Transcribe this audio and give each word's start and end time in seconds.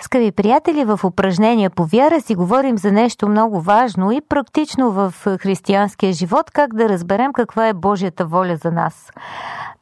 Скъпи 0.00 0.32
приятели, 0.32 0.84
в 0.84 1.00
упражнение 1.04 1.70
по 1.70 1.84
вяра 1.84 2.20
си 2.20 2.34
говорим 2.34 2.78
за 2.78 2.92
нещо 2.92 3.28
много 3.28 3.60
важно 3.60 4.12
и 4.12 4.20
практично 4.20 4.90
в 4.90 5.14
християнския 5.40 6.12
живот, 6.12 6.50
как 6.50 6.74
да 6.74 6.88
разберем 6.88 7.32
каква 7.32 7.68
е 7.68 7.74
Божията 7.74 8.26
воля 8.26 8.56
за 8.56 8.72
нас. 8.72 9.10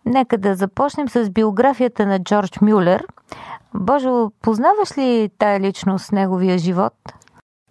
Нека 0.06 0.38
да 0.38 0.54
започнем 0.54 1.08
с 1.08 1.30
биографията 1.30 2.06
на 2.06 2.22
Джордж 2.22 2.60
Мюлер. 2.60 3.06
Божо, 3.74 4.30
познаваш 4.42 4.98
ли 4.98 5.30
тая 5.38 5.60
личност, 5.60 6.12
неговия 6.12 6.58
живот? 6.58 6.92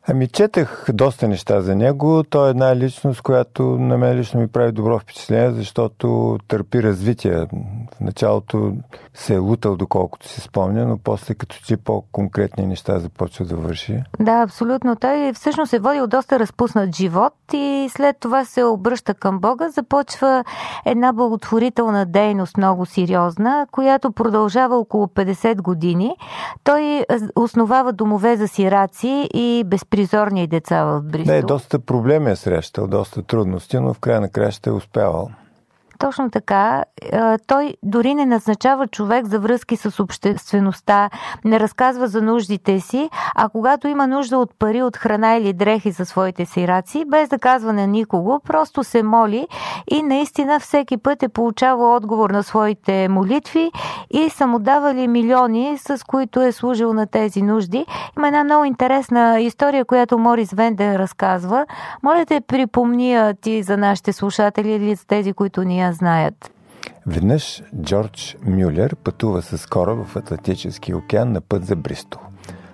Ами 0.07 0.27
четах 0.27 0.85
доста 0.93 1.27
неща 1.27 1.61
за 1.61 1.75
него. 1.75 2.23
Той 2.29 2.47
е 2.47 2.49
една 2.49 2.75
личност, 2.75 3.21
която 3.21 3.63
на 3.63 3.97
мен 3.97 4.17
лично 4.17 4.39
ми 4.39 4.47
прави 4.47 4.71
добро 4.71 4.99
впечатление, 4.99 5.51
защото 5.51 6.37
търпи 6.47 6.83
развитие. 6.83 7.35
В 7.95 7.99
началото 8.01 8.73
се 9.13 9.33
е 9.33 9.37
лутал, 9.37 9.75
доколкото 9.75 10.27
си 10.27 10.41
спомня, 10.41 10.85
но 10.85 10.97
после 10.97 11.35
като 11.35 11.55
че 11.65 11.77
по-конкретни 11.77 12.65
неща 12.65 12.99
започва 12.99 13.45
да 13.45 13.55
върши. 13.55 14.03
Да, 14.19 14.31
абсолютно. 14.31 14.95
Той 14.95 15.33
всъщност 15.33 15.73
е 15.73 15.79
водил 15.79 16.07
доста 16.07 16.39
разпуснат 16.39 16.95
живот 16.95 17.33
и 17.53 17.87
след 17.91 18.17
това 18.19 18.45
се 18.45 18.63
обръща 18.63 19.13
към 19.13 19.39
Бога. 19.39 19.69
Започва 19.69 20.43
една 20.85 21.13
благотворителна 21.13 22.05
дейност, 22.05 22.57
много 22.57 22.85
сериозна, 22.85 23.67
която 23.71 24.11
продължава 24.11 24.77
около 24.77 25.05
50 25.07 25.61
години. 25.61 26.15
Той 26.63 27.05
основава 27.35 27.93
домове 27.93 28.37
за 28.37 28.47
сираци 28.47 29.29
и 29.33 29.63
безпредседентни 29.65 29.92
безпризорни 29.93 30.47
деца 30.47 30.83
в 30.83 31.01
Бристол. 31.01 31.35
Не, 31.35 31.41
доста 31.41 31.79
проблеми 31.79 32.31
е 32.31 32.35
срещал, 32.35 32.87
доста 32.87 33.23
трудности, 33.23 33.79
но 33.79 33.93
в 33.93 33.99
края 33.99 34.21
на 34.21 34.29
края 34.29 34.51
ще 34.51 34.69
е 34.69 34.73
успявал. 34.73 35.29
Точно 36.03 36.29
така. 36.29 36.83
Той 37.47 37.75
дори 37.83 38.15
не 38.15 38.25
назначава 38.25 38.87
човек 38.87 39.25
за 39.25 39.39
връзки 39.39 39.77
с 39.77 39.99
обществеността, 39.99 41.09
не 41.45 41.59
разказва 41.59 42.07
за 42.07 42.21
нуждите 42.21 42.79
си, 42.79 43.09
а 43.35 43.49
когато 43.49 43.87
има 43.87 44.07
нужда 44.07 44.37
от 44.37 44.59
пари, 44.59 44.81
от 44.81 44.97
храна 44.97 45.35
или 45.35 45.53
дрехи 45.53 45.91
за 45.91 46.05
своите 46.05 46.45
сираци, 46.45 47.05
без 47.07 47.29
да 47.29 47.39
казва 47.39 47.73
на 47.73 47.87
никого, 47.87 48.39
просто 48.39 48.83
се 48.83 49.03
моли 49.03 49.47
и 49.91 50.01
наистина 50.01 50.59
всеки 50.59 50.97
път 50.97 51.23
е 51.23 51.29
получавал 51.29 51.95
отговор 51.95 52.29
на 52.29 52.43
своите 52.43 53.07
молитви 53.07 53.71
и 54.11 54.29
са 54.29 54.47
му 54.47 54.59
давали 54.59 55.07
милиони, 55.07 55.77
с 55.77 56.05
които 56.07 56.41
е 56.41 56.51
служил 56.51 56.93
на 56.93 57.07
тези 57.07 57.41
нужди. 57.41 57.85
Има 58.17 58.27
една 58.27 58.43
много 58.43 58.65
интересна 58.65 59.39
история, 59.39 59.85
която 59.85 60.17
Морис 60.17 60.51
Венден 60.53 60.95
разказва. 60.95 61.65
Моля 62.03 62.25
те 62.25 62.41
припомния 62.41 63.33
ти 63.33 63.63
за 63.63 63.77
нашите 63.77 64.13
слушатели 64.13 64.71
или 64.71 64.95
за 64.95 65.07
тези, 65.07 65.33
които 65.33 65.63
ни 65.63 65.79
я 65.79 65.92
знаят. 65.93 66.51
Веднъж 67.07 67.63
Джордж 67.81 68.37
Мюлер 68.45 68.95
пътува 68.95 69.41
с 69.41 69.69
кораб 69.69 70.07
в 70.07 70.15
Атлантически 70.15 70.93
океан 70.93 71.31
на 71.31 71.41
път 71.41 71.65
за 71.65 71.75
Бристол. 71.75 72.21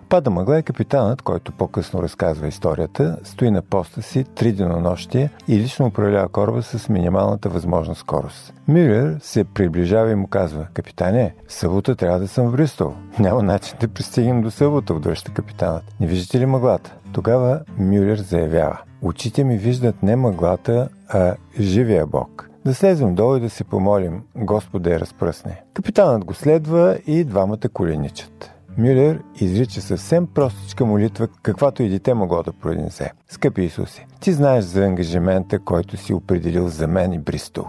Пада 0.09 0.29
мъгла 0.29 0.59
и 0.59 0.63
капитанът, 0.63 1.21
който 1.21 1.51
по-късно 1.51 2.03
разказва 2.03 2.47
историята, 2.47 3.17
стои 3.23 3.51
на 3.51 3.61
поста 3.61 4.01
си 4.01 4.23
три 4.23 4.51
денонощия 4.51 5.29
и 5.47 5.57
лично 5.57 5.85
управлява 5.85 6.29
кораба 6.29 6.61
с 6.61 6.89
минималната 6.89 7.49
възможна 7.49 7.95
скорост. 7.95 8.53
Мюлер 8.67 9.17
се 9.21 9.43
приближава 9.43 10.11
и 10.11 10.15
му 10.15 10.27
казва, 10.27 10.67
капитане, 10.73 11.35
събота 11.47 11.95
трябва 11.95 12.19
да 12.19 12.27
съм 12.27 12.47
в 12.47 12.51
Бристол. 12.51 12.93
Няма 13.19 13.43
начин 13.43 13.77
да 13.79 13.87
пристигнем 13.87 14.41
до 14.41 14.51
събота, 14.51 14.93
отвръща 14.93 15.33
капитанът. 15.33 15.83
Не 15.99 16.07
виждате 16.07 16.39
ли 16.39 16.45
мъглата? 16.45 16.95
Тогава 17.11 17.59
Мюлер 17.77 18.17
заявява, 18.17 18.79
очите 19.01 19.43
ми 19.43 19.57
виждат 19.57 20.03
не 20.03 20.15
мъглата, 20.15 20.89
а 21.09 21.35
живия 21.59 22.05
Бог. 22.05 22.49
Да 22.69 22.75
слезем 22.75 23.15
долу 23.15 23.35
и 23.35 23.39
да 23.39 23.49
се 23.49 23.63
помолим, 23.63 24.23
Господ 24.35 24.87
я 24.87 24.99
разпръсне. 24.99 25.61
Капитанът 25.73 26.25
го 26.25 26.33
следва 26.33 26.97
и 27.07 27.23
двамата 27.23 27.69
коленичат. 27.73 28.51
Мюлер 28.77 29.19
изрича 29.35 29.81
съвсем 29.81 30.27
простичка 30.27 30.85
молитва, 30.85 31.27
каквато 31.41 31.83
и 31.83 31.89
дете 31.89 32.13
могло 32.13 32.43
да 32.43 32.53
произнесе. 32.53 33.11
Скъпи 33.29 33.61
Исусе, 33.61 34.05
ти 34.19 34.31
знаеш 34.31 34.65
за 34.65 34.85
ангажимента, 34.85 35.59
който 35.59 35.97
си 35.97 36.13
определил 36.13 36.67
за 36.67 36.87
мен 36.87 37.13
и 37.13 37.19
Бристол. 37.19 37.65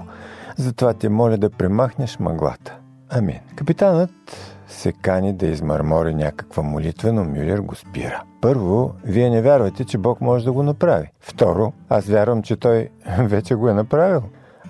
Затова 0.56 0.94
те 0.94 1.08
моля 1.08 1.36
да 1.36 1.50
премахнеш 1.50 2.18
мъглата. 2.18 2.78
Амин. 3.10 3.40
Капитанът 3.56 4.10
се 4.68 4.92
кани 4.92 5.32
да 5.32 5.46
измърмори 5.46 6.14
някаква 6.14 6.62
молитва, 6.62 7.12
но 7.12 7.24
Мюлер 7.24 7.58
го 7.58 7.74
спира. 7.74 8.22
Първо, 8.40 8.94
вие 9.04 9.30
не 9.30 9.42
вярвате, 9.42 9.84
че 9.84 9.98
Бог 9.98 10.20
може 10.20 10.44
да 10.44 10.52
го 10.52 10.62
направи. 10.62 11.10
Второ, 11.20 11.72
аз 11.88 12.06
вярвам, 12.06 12.42
че 12.42 12.56
той 12.56 12.88
вече 13.18 13.54
го 13.54 13.68
е 13.68 13.74
направил. 13.74 14.22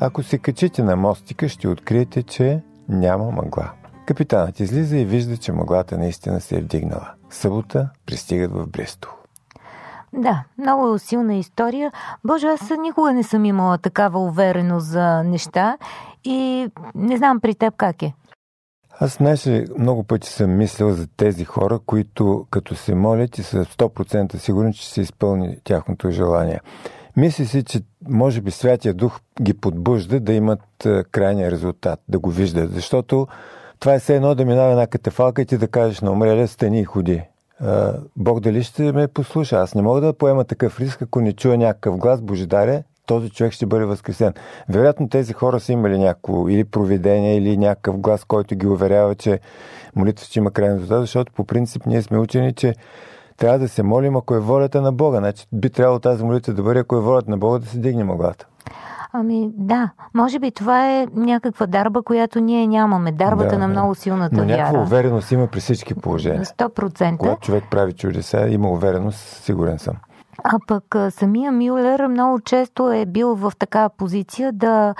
Ако 0.02 0.22
се 0.22 0.38
качите 0.38 0.82
на 0.82 0.96
мостика, 0.96 1.48
ще 1.48 1.68
откриете, 1.68 2.22
че 2.22 2.62
няма 2.88 3.30
мъгла. 3.30 3.70
Капитанът 4.06 4.60
излиза 4.60 4.98
и 4.98 5.04
вижда, 5.04 5.36
че 5.36 5.52
мъглата 5.52 5.98
наистина 5.98 6.40
се 6.40 6.56
е 6.56 6.60
вдигнала. 6.60 7.10
Събота 7.30 7.90
пристигат 8.06 8.52
в 8.52 8.66
Брестол. 8.66 9.12
Да, 10.12 10.44
много 10.58 10.98
силна 10.98 11.34
история. 11.34 11.92
Боже, 12.24 12.46
аз 12.46 12.70
никога 12.82 13.12
не 13.12 13.22
съм 13.22 13.44
имала 13.44 13.78
такава 13.78 14.20
увереност 14.24 14.86
за 14.86 15.22
неща 15.22 15.78
и 16.24 16.68
не 16.94 17.16
знам 17.16 17.40
при 17.40 17.54
теб 17.54 17.74
как 17.76 18.02
е. 18.02 18.14
Аз 19.00 19.16
знаеш 19.16 19.48
много 19.78 20.04
пъти 20.04 20.28
съм 20.28 20.56
мислил 20.56 20.90
за 20.90 21.06
тези 21.16 21.44
хора, 21.44 21.78
които 21.86 22.46
като 22.50 22.74
се 22.74 22.94
молят 22.94 23.38
и 23.38 23.42
са 23.42 23.64
100% 23.64 24.36
сигурни, 24.36 24.74
че 24.74 24.88
се 24.88 25.00
изпълни 25.00 25.56
тяхното 25.64 26.10
желание. 26.10 26.60
Мисли 27.16 27.46
си, 27.46 27.62
че 27.62 27.80
може 28.08 28.40
би 28.40 28.50
Святия 28.50 28.94
Дух 28.94 29.20
ги 29.42 29.54
подбужда 29.54 30.20
да 30.20 30.32
имат 30.32 30.60
крайния 31.12 31.50
резултат, 31.50 32.00
да 32.08 32.18
го 32.18 32.30
виждат. 32.30 32.72
Защото 32.72 33.26
това 33.80 33.94
е 33.94 33.98
все 33.98 34.16
едно 34.16 34.34
да 34.34 34.44
минава 34.44 34.70
една 34.70 34.86
катафалка 34.86 35.42
и 35.42 35.46
ти 35.46 35.58
да 35.58 35.68
кажеш 35.68 36.00
на 36.00 36.12
умрелия 36.12 36.48
стани 36.48 36.80
и 36.80 36.84
ходи. 36.84 37.22
Бог 38.16 38.40
дали 38.40 38.62
ще 38.62 38.92
ме 38.92 39.08
послуша? 39.08 39.56
Аз 39.56 39.74
не 39.74 39.82
мога 39.82 40.00
да 40.00 40.12
поема 40.12 40.44
такъв 40.44 40.80
риск, 40.80 41.02
ако 41.02 41.20
не 41.20 41.32
чуя 41.32 41.58
някакъв 41.58 41.96
глас, 41.96 42.20
Божидаре, 42.20 42.82
този 43.06 43.30
човек 43.30 43.52
ще 43.52 43.66
бъде 43.66 43.84
възкресен. 43.84 44.34
Вероятно 44.68 45.08
тези 45.08 45.32
хора 45.32 45.60
са 45.60 45.72
имали 45.72 45.98
някакво 45.98 46.48
или 46.48 46.64
провидение, 46.64 47.36
или 47.36 47.56
някакъв 47.56 47.98
глас, 47.98 48.24
който 48.24 48.54
ги 48.54 48.66
уверява, 48.66 49.14
че 49.14 49.40
молитвата 49.96 50.26
ще 50.26 50.38
има 50.38 50.50
крайен 50.50 50.74
резултат, 50.74 51.00
защото 51.00 51.32
по 51.32 51.44
принцип 51.44 51.86
ние 51.86 52.02
сме 52.02 52.18
учени, 52.18 52.52
че 52.52 52.74
трябва 53.40 53.58
да 53.58 53.68
се 53.68 53.82
молим, 53.82 54.16
ако 54.16 54.34
е 54.34 54.40
волята 54.40 54.82
на 54.82 54.92
Бога. 54.92 55.18
Значи 55.18 55.46
би 55.52 55.70
трябвало 55.70 55.98
тази 55.98 56.24
молитва 56.24 56.52
да 56.52 56.62
бъде, 56.62 56.80
ако 56.80 56.96
е 56.96 57.00
волята 57.00 57.30
на 57.30 57.38
Бога, 57.38 57.58
да 57.58 57.66
се 57.66 57.78
дигне 57.78 58.04
мъглата. 58.04 58.46
Ами 59.12 59.50
да, 59.54 59.90
може 60.14 60.38
би 60.38 60.50
това 60.50 60.90
е 60.90 61.06
някаква 61.16 61.66
дарба, 61.66 62.02
която 62.02 62.40
ние 62.40 62.66
нямаме. 62.66 63.12
Дарбата 63.12 63.50
да, 63.50 63.58
на 63.58 63.68
много 63.68 63.94
силната 63.94 64.36
Но 64.36 64.44
вяра. 64.44 64.56
някаква 64.56 64.82
увереност 64.82 65.32
има 65.32 65.46
при 65.46 65.60
всички 65.60 65.94
положения. 65.94 66.44
100%. 66.44 67.16
Когато 67.16 67.40
човек 67.40 67.64
прави 67.70 67.92
чудеса, 67.92 68.48
има 68.48 68.70
увереност, 68.70 69.18
сигурен 69.18 69.78
съм. 69.78 69.94
А 70.44 70.58
пък 70.66 70.96
самия 71.10 71.52
Мюлер 71.52 72.06
много 72.06 72.40
често 72.40 72.92
е 72.92 73.06
бил 73.06 73.34
в 73.34 73.52
такава 73.58 73.88
позиция 73.88 74.52
да 74.52 74.94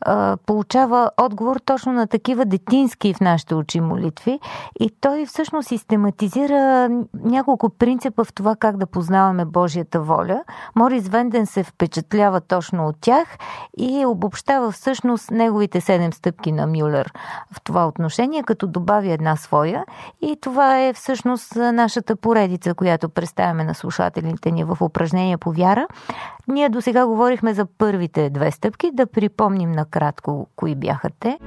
а, 0.00 0.36
получава 0.46 1.10
отговор 1.16 1.56
точно 1.64 1.92
на 1.92 2.06
такива 2.06 2.44
детински 2.44 3.14
в 3.14 3.20
нашите 3.20 3.54
очи 3.54 3.80
молитви. 3.80 4.40
И 4.80 4.90
той 5.00 5.26
всъщност 5.26 5.68
систематизира 5.68 6.90
няколко 7.24 7.70
принципа 7.70 8.24
в 8.24 8.32
това 8.32 8.56
как 8.56 8.76
да 8.76 8.86
познаваме 8.86 9.44
Божията 9.44 10.00
воля. 10.00 10.44
Морис 10.76 11.08
Венден 11.08 11.46
се 11.46 11.64
впечатлява 11.64 12.40
точно 12.40 12.88
от 12.88 12.96
тях 13.00 13.28
и 13.78 14.06
обобщава 14.06 14.70
всъщност 14.70 15.30
неговите 15.30 15.80
седем 15.80 16.12
стъпки 16.12 16.52
на 16.52 16.66
Мюлер 16.66 17.12
в 17.52 17.60
това 17.60 17.86
отношение, 17.86 18.42
като 18.42 18.66
добави 18.66 19.12
една 19.12 19.36
своя. 19.36 19.84
И 20.22 20.36
това 20.40 20.80
е 20.80 20.92
всъщност 20.92 21.56
нашата 21.56 22.16
поредица, 22.16 22.74
която 22.74 23.08
представяме 23.08 23.64
на 23.64 23.74
слушателите 23.74 24.50
ни 24.50 24.64
в 24.64 24.76
упражнения 24.84 25.38
по 25.38 25.52
вяра. 25.52 25.86
Ние 26.48 26.68
до 26.68 26.80
сега 26.80 27.06
говорихме 27.06 27.54
за 27.54 27.66
първите 27.78 28.30
две 28.30 28.50
стъпки, 28.50 28.90
да 28.92 29.06
припомним 29.06 29.72
накратко 29.72 30.46
кои 30.56 30.74
бяха 30.74 31.10
те. 31.20 31.38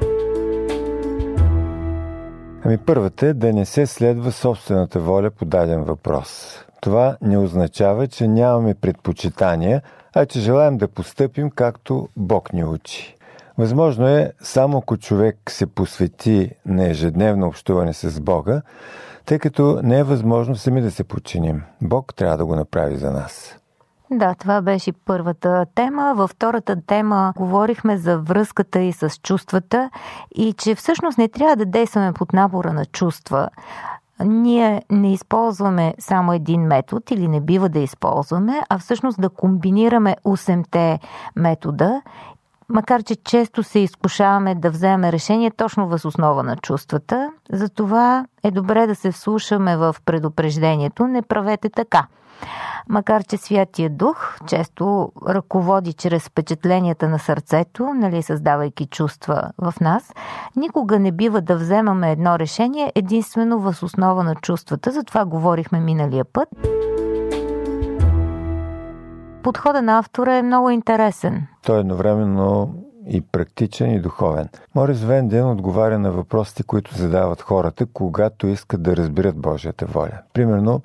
Ами 2.65 2.77
първата 2.77 3.27
е 3.27 3.33
да 3.33 3.53
не 3.53 3.65
се 3.65 3.85
следва 3.85 4.31
собствената 4.31 4.99
воля 4.99 5.31
по 5.31 5.45
даден 5.45 5.83
въпрос. 5.83 6.59
Това 6.81 7.17
не 7.21 7.37
означава, 7.37 8.07
че 8.07 8.27
нямаме 8.27 8.73
предпочитания, 8.73 9.81
а 10.15 10.25
че 10.25 10.39
желаем 10.39 10.77
да 10.77 10.87
постъпим 10.87 11.49
както 11.49 12.07
Бог 12.17 12.53
ни 12.53 12.63
учи. 12.63 13.16
Възможно 13.57 14.07
е 14.07 14.31
само 14.41 14.77
ако 14.77 14.97
човек 14.97 15.37
се 15.49 15.65
посвети 15.65 16.51
на 16.65 16.89
ежедневно 16.89 17.47
общуване 17.47 17.93
с 17.93 18.21
Бога, 18.21 18.61
тъй 19.25 19.39
като 19.39 19.79
не 19.83 19.99
е 19.99 20.03
възможно 20.03 20.55
сами 20.55 20.81
да 20.81 20.91
се 20.91 21.03
подчиним. 21.03 21.63
Бог 21.81 22.15
трябва 22.15 22.37
да 22.37 22.45
го 22.45 22.55
направи 22.55 22.97
за 22.97 23.11
нас. 23.11 23.57
Да, 24.11 24.35
това 24.35 24.61
беше 24.61 24.91
първата 24.91 25.65
тема. 25.75 26.13
Във 26.15 26.29
втората 26.29 26.81
тема 26.87 27.33
говорихме 27.37 27.97
за 27.97 28.19
връзката 28.19 28.79
и 28.79 28.93
с 28.93 29.09
чувствата 29.23 29.89
и 30.35 30.53
че 30.53 30.75
всъщност 30.75 31.17
не 31.17 31.27
трябва 31.27 31.55
да 31.55 31.65
действаме 31.65 32.13
под 32.13 32.33
набора 32.33 32.73
на 32.73 32.85
чувства. 32.85 33.49
Ние 34.25 34.81
не 34.91 35.13
използваме 35.13 35.93
само 35.99 36.33
един 36.33 36.61
метод 36.61 37.01
или 37.11 37.27
не 37.27 37.41
бива 37.41 37.69
да 37.69 37.79
използваме, 37.79 38.61
а 38.69 38.77
всъщност 38.77 39.21
да 39.21 39.29
комбинираме 39.29 40.15
8-те 40.25 40.99
метода 41.35 42.01
макар 42.69 43.03
че 43.03 43.15
често 43.15 43.63
се 43.63 43.79
изкушаваме 43.79 44.55
да 44.55 44.69
вземем 44.69 45.09
решение 45.09 45.51
точно 45.51 45.87
въз 45.87 46.05
основа 46.05 46.43
на 46.43 46.57
чувствата, 46.57 47.31
затова 47.51 48.25
е 48.43 48.51
добре 48.51 48.87
да 48.87 48.95
се 48.95 49.11
вслушаме 49.11 49.77
в 49.77 49.95
предупреждението 50.05 51.07
не 51.07 51.21
правете 51.21 51.69
така. 51.69 52.07
Макар 52.89 53.23
че 53.23 53.37
Святия 53.37 53.89
Дух 53.89 54.37
често 54.47 55.11
ръководи 55.27 55.93
чрез 55.93 56.27
впечатленията 56.27 57.09
на 57.09 57.19
сърцето, 57.19 57.93
нали, 57.93 58.23
създавайки 58.23 58.85
чувства 58.85 59.51
в 59.57 59.73
нас, 59.81 60.13
никога 60.55 60.99
не 60.99 61.11
бива 61.11 61.41
да 61.41 61.55
вземаме 61.55 62.11
едно 62.11 62.39
решение 62.39 62.91
единствено 62.95 63.59
въз 63.59 63.83
основа 63.83 64.23
на 64.23 64.35
чувствата. 64.35 64.91
Затова 64.91 65.25
говорихме 65.25 65.79
миналия 65.79 66.25
път. 66.25 66.49
Подхода 69.47 69.81
на 69.81 69.99
автора 69.99 70.35
е 70.35 70.41
много 70.41 70.69
интересен. 70.69 71.47
Той 71.65 71.77
е 71.77 71.79
едновременно 71.79 72.75
и 73.09 73.21
практичен 73.21 73.91
и 73.91 73.99
духовен. 73.99 74.49
Морис 74.75 75.03
Венден 75.03 75.49
отговаря 75.49 75.99
на 75.99 76.11
въпросите, 76.11 76.63
които 76.63 76.97
задават 76.97 77.41
хората, 77.41 77.85
когато 77.85 78.47
искат 78.47 78.83
да 78.83 78.97
разбират 78.97 79.37
Божията 79.37 79.85
воля. 79.85 80.19
Примерно, 80.33 80.81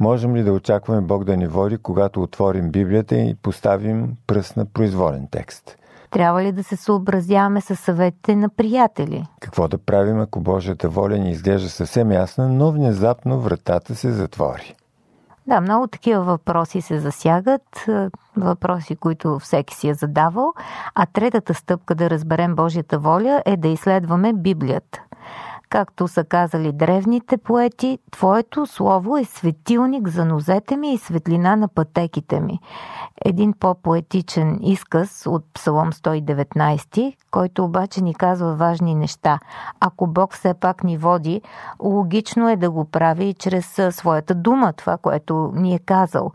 можем 0.00 0.36
ли 0.36 0.42
да 0.42 0.52
очакваме 0.52 1.00
Бог 1.00 1.24
да 1.24 1.36
ни 1.36 1.46
води, 1.46 1.78
когато 1.78 2.22
отворим 2.22 2.70
Библията 2.70 3.16
и 3.16 3.34
поставим 3.34 4.16
пръст 4.26 4.56
на 4.56 4.66
произволен 4.66 5.28
текст? 5.30 5.78
Трябва 6.10 6.42
ли 6.42 6.52
да 6.52 6.64
се 6.64 6.76
съобразяваме 6.76 7.60
с 7.60 7.76
съветите 7.76 8.36
на 8.36 8.48
приятели? 8.48 9.26
Какво 9.40 9.68
да 9.68 9.78
правим, 9.78 10.20
ако 10.20 10.40
Божията 10.40 10.88
воля 10.88 11.18
ни 11.18 11.30
изглежда 11.30 11.68
съвсем 11.68 12.12
ясна, 12.12 12.48
но 12.48 12.72
внезапно 12.72 13.40
вратата 13.40 13.94
се 13.94 14.10
затвори? 14.10 14.74
Да, 15.46 15.60
много 15.60 15.86
такива 15.86 16.22
въпроси 16.22 16.80
се 16.80 16.98
засягат, 16.98 17.88
е, 17.88 18.08
въпроси, 18.36 18.96
които 18.96 19.38
всеки 19.38 19.74
си 19.74 19.88
е 19.88 19.94
задавал. 19.94 20.52
А 20.94 21.06
третата 21.06 21.54
стъпка 21.54 21.94
да 21.94 22.10
разберем 22.10 22.54
Божията 22.54 22.98
воля 22.98 23.42
е 23.46 23.56
да 23.56 23.68
изследваме 23.68 24.32
Библията. 24.32 25.02
Както 25.68 26.08
са 26.08 26.24
казали 26.24 26.72
древните 26.72 27.36
поети, 27.36 27.98
Твоето 28.10 28.66
слово 28.66 29.16
е 29.16 29.24
светилник 29.24 30.08
за 30.08 30.24
нозете 30.24 30.76
ми 30.76 30.92
и 30.92 30.98
светлина 30.98 31.56
на 31.56 31.68
пътеките 31.68 32.40
ми. 32.40 32.60
Един 33.24 33.52
по-поетичен 33.52 34.58
изказ 34.62 35.26
от 35.26 35.44
Псалом 35.54 35.92
119, 35.92 37.14
който 37.30 37.64
обаче 37.64 38.00
ни 38.00 38.14
казва 38.14 38.54
важни 38.54 38.94
неща. 38.94 39.38
Ако 39.80 40.06
Бог 40.06 40.34
все 40.34 40.54
пак 40.54 40.84
ни 40.84 40.98
води, 40.98 41.42
логично 41.82 42.48
е 42.48 42.56
да 42.56 42.70
го 42.70 42.84
прави 42.84 43.24
и 43.24 43.34
чрез 43.34 43.80
своята 43.90 44.34
дума, 44.34 44.72
това, 44.72 44.96
което 44.96 45.52
ни 45.54 45.74
е 45.74 45.78
казал. 45.78 46.32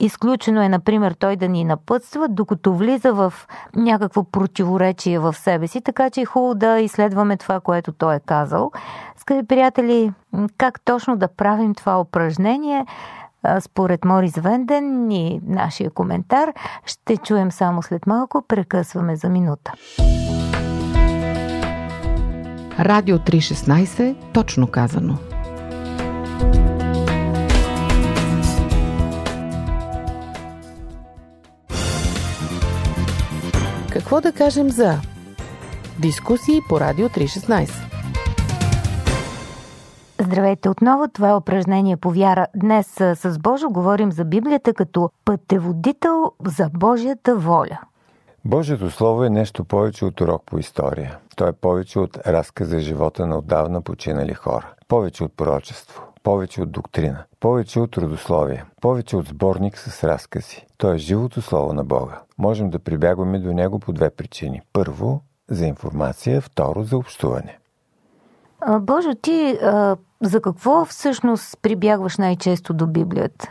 Изключено 0.00 0.62
е, 0.62 0.68
например, 0.68 1.12
той 1.12 1.36
да 1.36 1.48
ни 1.48 1.64
напътства, 1.64 2.28
докато 2.28 2.74
влиза 2.74 3.12
в 3.12 3.34
някакво 3.76 4.24
противоречие 4.24 5.18
в 5.18 5.34
себе 5.34 5.66
си, 5.68 5.80
така 5.80 6.10
че 6.10 6.20
е 6.20 6.24
хубаво 6.24 6.54
да 6.54 6.80
изследваме 6.80 7.36
това, 7.36 7.60
което 7.60 7.92
той 7.92 8.14
е 8.14 8.20
казал. 8.20 8.69
Скъпи 9.16 9.46
приятели, 9.46 10.12
как 10.58 10.80
точно 10.84 11.16
да 11.16 11.28
правим 11.28 11.74
това 11.74 12.00
упражнение? 12.00 12.86
Според 13.60 14.04
Морис 14.04 14.34
Венден 14.36 15.10
и 15.10 15.40
нашия 15.46 15.90
коментар 15.90 16.52
ще 16.86 17.16
чуем 17.16 17.52
само 17.52 17.82
след 17.82 18.06
малко, 18.06 18.42
прекъсваме 18.48 19.16
за 19.16 19.28
минута. 19.28 19.72
Радио 22.78 23.18
316, 23.18 24.16
точно 24.32 24.66
казано. 24.66 25.18
Какво 33.92 34.20
да 34.20 34.32
кажем 34.32 34.70
за 34.70 34.98
дискусии 35.98 36.60
по 36.68 36.80
Радио 36.80 37.08
316? 37.08 37.70
Здравейте 40.30 40.68
отново, 40.68 41.08
това 41.08 41.30
е 41.30 41.34
упражнение 41.34 41.96
по 41.96 42.10
вяра. 42.10 42.46
Днес 42.56 42.86
с 42.96 43.38
Божо 43.38 43.70
говорим 43.70 44.12
за 44.12 44.24
Библията 44.24 44.74
като 44.74 45.10
пътеводител 45.24 46.32
за 46.46 46.68
Божията 46.74 47.36
воля. 47.36 47.78
Божието 48.44 48.90
Слово 48.90 49.24
е 49.24 49.30
нещо 49.30 49.64
повече 49.64 50.04
от 50.04 50.20
урок 50.20 50.42
по 50.46 50.58
история. 50.58 51.18
То 51.36 51.46
е 51.46 51.52
повече 51.52 51.98
от 51.98 52.16
разказ 52.26 52.68
за 52.68 52.80
живота 52.80 53.26
на 53.26 53.38
отдавна 53.38 53.82
починали 53.82 54.34
хора. 54.34 54.72
Повече 54.88 55.24
от 55.24 55.36
пророчество. 55.36 56.02
Повече 56.22 56.62
от 56.62 56.70
доктрина. 56.70 57.24
Повече 57.40 57.80
от 57.80 57.98
родословие. 57.98 58.64
Повече 58.80 59.16
от 59.16 59.26
сборник 59.26 59.78
с 59.78 60.04
разкази. 60.04 60.66
То 60.78 60.92
е 60.92 60.98
живото 60.98 61.42
Слово 61.42 61.72
на 61.72 61.84
Бога. 61.84 62.20
Можем 62.38 62.70
да 62.70 62.78
прибягваме 62.78 63.38
до 63.38 63.52
него 63.52 63.78
по 63.78 63.92
две 63.92 64.10
причини. 64.10 64.62
Първо, 64.72 65.20
за 65.48 65.66
информация. 65.66 66.40
Второ, 66.40 66.82
за 66.82 66.96
общуване. 66.96 67.58
Боже, 68.80 69.14
ти 69.22 69.58
а, 69.62 69.96
за 70.22 70.40
какво 70.40 70.84
всъщност 70.84 71.58
прибягваш 71.62 72.18
най-често 72.18 72.74
до 72.74 72.86
Библията? 72.86 73.48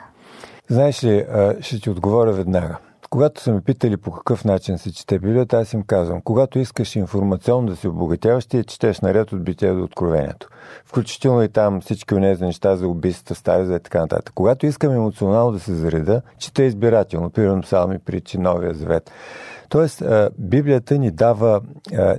Знаеш 0.68 1.04
ли, 1.04 1.26
ще 1.62 1.80
ти 1.80 1.90
отговоря 1.90 2.32
веднага. 2.32 2.78
Когато 3.10 3.42
са 3.42 3.54
ме 3.54 3.62
питали 3.62 3.98
по 3.98 4.12
какъв 4.12 4.46
начин 4.46 4.78
се 4.78 4.94
чете 4.94 5.20
Библията, 5.20 5.58
аз 5.58 5.74
им 5.74 5.84
казвам, 5.84 6.22
когато 6.22 6.60
искаш 6.60 6.96
информационно 6.96 7.68
да 7.68 7.76
се 7.76 7.88
обогатяваш, 7.88 8.46
ти 8.46 8.58
я 8.58 8.64
четеш 8.64 9.02
наред 9.02 9.34
от 9.34 9.44
бития 9.44 9.76
до 9.76 9.84
откровението. 9.84 10.48
Включително 10.86 11.44
и 11.44 11.50
там 11.50 11.82
всички 11.82 12.16
онези 12.16 12.44
неща 12.44 12.76
за 12.76 12.88
убийствата, 12.88 13.36
стари 13.36 13.66
за 13.66 13.76
и 13.76 13.80
така 13.80 14.00
нататък. 14.00 14.32
Когато 14.36 14.66
искам 14.66 14.94
емоционално 14.94 15.52
да 15.52 15.60
се 15.60 15.74
зареда, 15.74 16.22
чета 16.38 16.64
избирателно, 16.64 17.30
примерно 17.30 17.62
псалми, 17.62 18.00
притчи, 18.00 18.38
Новия 18.38 18.74
завет. 18.74 19.12
Тоест, 19.70 20.04
Библията 20.38 20.98
ни 20.98 21.12
дава 21.12 21.62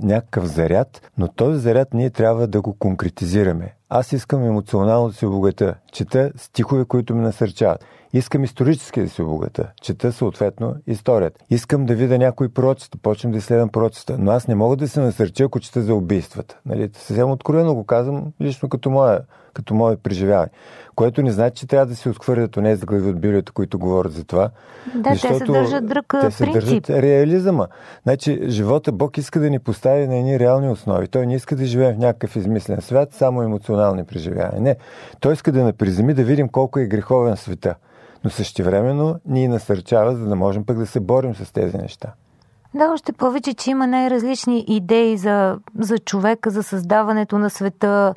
някакъв 0.01 0.45
заряд, 0.45 1.11
но 1.17 1.27
този 1.27 1.59
заряд 1.59 1.93
ние 1.93 2.09
трябва 2.09 2.47
да 2.47 2.61
го 2.61 2.73
конкретизираме. 2.73 3.75
Аз 3.89 4.11
искам 4.11 4.43
емоционално 4.43 5.07
да 5.07 5.13
се 5.13 5.25
обогатя. 5.25 5.75
Чета 5.91 6.31
стихове, 6.37 6.85
които 6.85 7.15
ме 7.15 7.21
насърчават. 7.21 7.85
Искам 8.13 8.43
исторически 8.43 9.01
да 9.01 9.09
се 9.09 9.23
обогата. 9.23 9.71
Чета 9.81 10.11
съответно 10.11 10.75
историята. 10.87 11.45
Искам 11.49 11.85
да 11.85 11.95
видя 11.95 12.17
някои 12.17 12.49
пророците. 12.49 12.97
Почвам 12.97 13.31
да 13.31 13.37
изследвам 13.37 13.69
пророците. 13.69 14.15
Но 14.19 14.31
аз 14.31 14.47
не 14.47 14.55
мога 14.55 14.75
да 14.75 14.87
се 14.87 14.99
насърча, 14.99 15.43
ако 15.43 15.59
чета 15.59 15.81
за 15.81 15.95
убийствата. 15.95 16.59
Нали? 16.65 16.89
Съвсем 16.93 17.31
откровено 17.31 17.75
го 17.75 17.83
казвам, 17.83 18.33
лично 18.41 18.69
като 18.69 18.89
мое, 18.89 19.19
като 19.53 19.73
мое 19.73 19.97
преживяване. 19.97 20.49
Което 20.95 21.23
не 21.23 21.31
значи, 21.31 21.55
че 21.55 21.67
трябва 21.67 21.85
да 21.85 21.95
се 21.95 22.09
отхвърлят 22.09 22.57
онези 22.57 22.85
глави 22.85 23.09
от 23.09 23.19
Библията, 23.19 23.51
които 23.51 23.79
говорят 23.79 24.13
за 24.13 24.23
това. 24.23 24.49
Да, 24.95 25.09
те 25.09 25.17
се 25.17 25.45
държат 25.45 25.85
друг 25.85 26.05
те 26.21 26.31
се 26.31 26.43
принцип. 26.43 26.53
държат 26.53 26.89
реализъма. 26.89 27.67
Значи, 28.03 28.39
живота 28.47 28.91
Бог 28.91 29.17
иска 29.17 29.39
да 29.39 29.49
ни 29.49 29.59
постави 29.59 30.07
на 30.07 30.15
едни 30.15 30.39
реални 30.39 30.69
основи. 30.69 31.07
Той 31.07 31.27
не 31.27 31.35
иска 31.35 31.55
да 31.55 31.65
живеем 31.65 31.95
в 31.95 31.99
някакъв 31.99 32.35
измислен 32.35 32.81
свят, 32.81 33.13
само 33.13 33.41
емоционални 33.41 34.03
преживявания. 34.03 34.61
Не. 34.61 34.75
Той 35.19 35.33
иска 35.33 35.51
да 35.51 35.63
наприземи 35.63 36.13
да 36.13 36.23
видим 36.23 36.49
колко 36.49 36.79
е 36.79 36.85
греховен 36.85 37.37
света 37.37 37.75
но 38.23 38.29
същевременно 38.29 39.19
ни 39.25 39.47
насърчава, 39.47 40.15
за 40.15 40.25
да 40.25 40.35
можем 40.35 40.65
пък 40.65 40.77
да 40.77 40.85
се 40.85 40.99
борим 40.99 41.35
с 41.35 41.51
тези 41.51 41.77
неща. 41.77 42.13
Да, 42.75 42.91
още 42.93 43.11
повече, 43.11 43.53
че 43.53 43.69
има 43.69 43.87
най-различни 43.87 44.65
идеи 44.67 45.17
за, 45.17 45.57
за 45.79 45.99
човека, 45.99 46.49
за 46.49 46.63
създаването 46.63 47.37
на 47.37 47.49
света. 47.49 48.13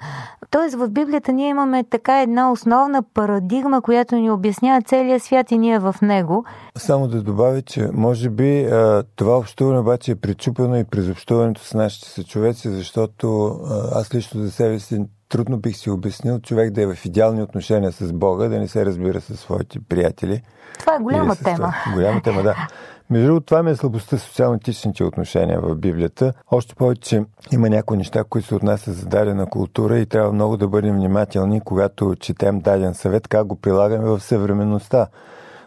Тоест 0.50 0.74
в 0.74 0.88
Библията 0.88 1.32
ние 1.32 1.48
имаме 1.48 1.84
така 1.84 2.22
една 2.22 2.52
основна 2.52 3.02
парадигма, 3.02 3.82
която 3.82 4.16
ни 4.16 4.30
обяснява 4.30 4.82
целия 4.82 5.20
свят 5.20 5.50
и 5.50 5.58
ние 5.58 5.78
в 5.78 5.94
него. 6.02 6.44
Само 6.76 7.08
да 7.08 7.22
добавя, 7.22 7.62
че 7.62 7.88
може 7.92 8.30
би 8.30 8.68
това 9.16 9.38
общуване 9.38 9.78
обаче 9.78 10.12
е 10.12 10.16
причупено 10.16 10.76
и 10.76 10.84
през 10.84 11.08
общуването 11.08 11.64
с 11.64 11.74
нашите 11.74 12.08
съчовеци, 12.08 12.68
защото 12.68 13.58
аз 13.92 14.14
лично 14.14 14.40
за 14.40 14.50
себе 14.50 14.78
си 14.78 15.04
трудно 15.28 15.58
бих 15.58 15.76
си 15.76 15.90
обяснил 15.90 16.40
човек 16.40 16.70
да 16.70 16.82
е 16.82 16.86
в 16.86 17.04
идеални 17.04 17.42
отношения 17.42 17.92
с 17.92 18.12
Бога, 18.12 18.48
да 18.48 18.58
не 18.58 18.68
се 18.68 18.86
разбира 18.86 19.20
със 19.20 19.40
своите 19.40 19.78
приятели. 19.88 20.42
Това 20.78 20.94
е 20.94 20.98
голяма 20.98 21.36
тема. 21.36 21.56
Това. 21.56 21.74
Голяма 21.94 22.22
тема, 22.22 22.42
да. 22.42 22.68
Между 23.10 23.26
другото, 23.26 23.46
това 23.46 23.62
ми 23.62 23.70
е 23.70 23.76
слабостта 23.76 24.18
социално-етичните 24.18 25.04
отношения 25.04 25.60
в 25.60 25.74
Библията. 25.74 26.32
Още 26.50 26.74
повече, 26.74 27.00
че 27.02 27.22
има 27.52 27.70
някои 27.70 27.96
неща, 27.96 28.24
които 28.24 28.48
се 28.48 28.54
отнасят 28.54 28.94
за 28.94 29.06
дадена 29.06 29.46
култура 29.46 29.98
и 29.98 30.06
трябва 30.06 30.32
много 30.32 30.56
да 30.56 30.68
бъдем 30.68 30.96
внимателни, 30.96 31.60
когато 31.60 32.14
четем 32.20 32.60
даден 32.60 32.94
съвет, 32.94 33.28
как 33.28 33.46
го 33.46 33.56
прилагаме 33.56 34.04
в 34.04 34.20
съвременността. 34.20 35.06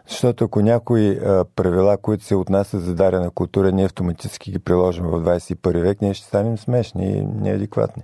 Защото 0.09 0.45
ако 0.45 0.61
някои 0.61 1.09
а, 1.09 1.45
правила, 1.55 1.97
които 1.97 2.23
се 2.23 2.35
отнасят 2.35 2.81
за 2.81 2.95
дадена 2.95 3.31
култура, 3.31 3.71
ние 3.71 3.85
автоматически 3.85 4.51
ги 4.51 4.59
приложим 4.59 5.05
в 5.05 5.39
21 5.39 5.81
век, 5.81 6.01
ние 6.01 6.13
ще 6.13 6.27
станем 6.27 6.57
смешни 6.57 7.17
и 7.17 7.25
неадекватни. 7.41 8.03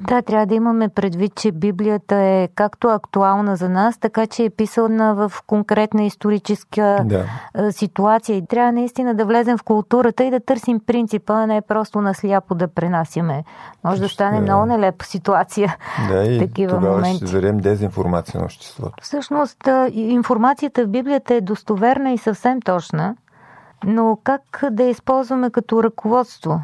Да, 0.00 0.22
трябва 0.22 0.46
да 0.46 0.54
имаме 0.54 0.88
предвид, 0.88 1.34
че 1.34 1.52
Библията 1.52 2.16
е 2.16 2.48
както 2.54 2.88
актуална 2.88 3.56
за 3.56 3.68
нас, 3.68 3.98
така 3.98 4.26
че 4.26 4.44
е 4.44 4.50
писана 4.50 5.14
в 5.14 5.32
конкретна 5.46 6.04
историческа 6.04 6.98
да. 7.04 7.26
ситуация. 7.72 8.36
И 8.36 8.46
трябва 8.46 8.72
наистина 8.72 9.14
да 9.14 9.24
влезем 9.24 9.58
в 9.58 9.62
културата 9.62 10.24
и 10.24 10.30
да 10.30 10.40
търсим 10.40 10.80
принципа, 10.80 11.34
а 11.34 11.46
не 11.46 11.60
просто 11.60 12.00
на 12.00 12.14
сляпо 12.14 12.54
да 12.54 12.68
пренасяме. 12.68 13.44
Може 13.84 14.00
да 14.00 14.08
стане 14.08 14.36
да. 14.36 14.42
много 14.42 14.66
нелепа 14.66 15.04
ситуация. 15.04 15.76
Да, 16.08 16.24
и 16.24 16.38
такива 16.38 16.74
тогава 16.74 16.96
моменти. 16.96 17.26
ще 17.26 17.34
дадем 17.34 17.58
дезинформация 17.58 18.40
на 18.40 18.44
обществото. 18.44 18.92
Всъщност, 19.02 19.68
информацията 19.92 20.84
в 20.84 20.88
Библията 20.88 21.34
е 21.34 21.40
достоверна 21.40 22.12
и 22.12 22.18
съвсем 22.18 22.60
точна, 22.60 23.16
но 23.84 24.18
как 24.24 24.64
да 24.70 24.82
я 24.82 24.90
използваме 24.90 25.50
като 25.50 25.82
ръководство? 25.82 26.60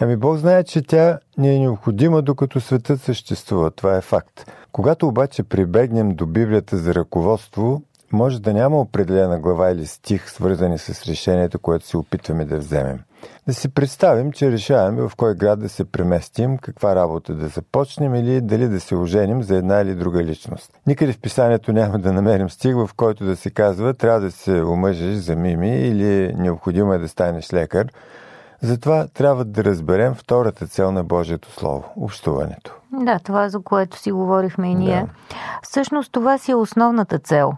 Ами 0.00 0.16
Бог 0.16 0.36
знае, 0.36 0.64
че 0.64 0.82
тя 0.82 1.18
ни 1.38 1.56
е 1.56 1.58
необходима 1.58 2.22
докато 2.22 2.60
светът 2.60 3.00
съществува. 3.00 3.70
Това 3.70 3.96
е 3.96 4.00
факт. 4.00 4.52
Когато 4.72 5.08
обаче 5.08 5.42
прибегнем 5.42 6.14
до 6.14 6.26
Библията 6.26 6.76
за 6.76 6.94
ръководство, 6.94 7.82
може 8.12 8.42
да 8.42 8.54
няма 8.54 8.80
определена 8.80 9.38
глава 9.38 9.70
или 9.70 9.86
стих, 9.86 10.30
свързани 10.30 10.78
с 10.78 11.08
решението, 11.08 11.58
което 11.58 11.86
се 11.86 11.96
опитваме 11.96 12.44
да 12.44 12.58
вземем. 12.58 13.00
Да 13.46 13.54
си 13.54 13.68
представим, 13.68 14.32
че 14.32 14.52
решаваме 14.52 15.02
в 15.02 15.12
кой 15.16 15.34
град 15.34 15.60
да 15.60 15.68
се 15.68 15.84
преместим, 15.84 16.58
каква 16.58 16.96
работа 16.96 17.34
да 17.34 17.48
започнем 17.48 18.14
или 18.14 18.40
дали 18.40 18.68
да 18.68 18.80
се 18.80 18.96
оженим 18.96 19.42
за 19.42 19.56
една 19.56 19.80
или 19.80 19.94
друга 19.94 20.24
личност. 20.24 20.72
Никъде 20.86 21.12
в 21.12 21.20
писанието 21.20 21.72
няма 21.72 21.98
да 21.98 22.12
намерим 22.12 22.50
стих, 22.50 22.74
в 22.74 22.90
който 22.96 23.24
да 23.24 23.36
се 23.36 23.50
казва 23.50 23.94
трябва 23.94 24.20
да 24.20 24.30
се 24.30 24.62
омъжеш 24.62 25.14
за 25.14 25.36
мими 25.36 25.70
или 25.70 26.34
необходимо 26.38 26.92
е 26.92 26.98
да 26.98 27.08
станеш 27.08 27.52
лекар, 27.52 27.86
затова 28.64 29.06
трябва 29.14 29.44
да 29.44 29.64
разберем 29.64 30.14
втората 30.14 30.66
цел 30.66 30.92
на 30.92 31.04
Божието 31.04 31.50
Слово– 31.50 31.84
общуването. 31.96 32.74
Да, 32.92 33.18
това 33.18 33.48
за 33.48 33.60
което 33.62 33.98
си 33.98 34.12
говорихме 34.12 34.70
и 34.70 34.74
ние. 34.74 35.00
Да. 35.00 35.36
Всъщност 35.62 36.12
това 36.12 36.38
си 36.38 36.50
е 36.50 36.54
основната 36.54 37.18
цел. 37.18 37.52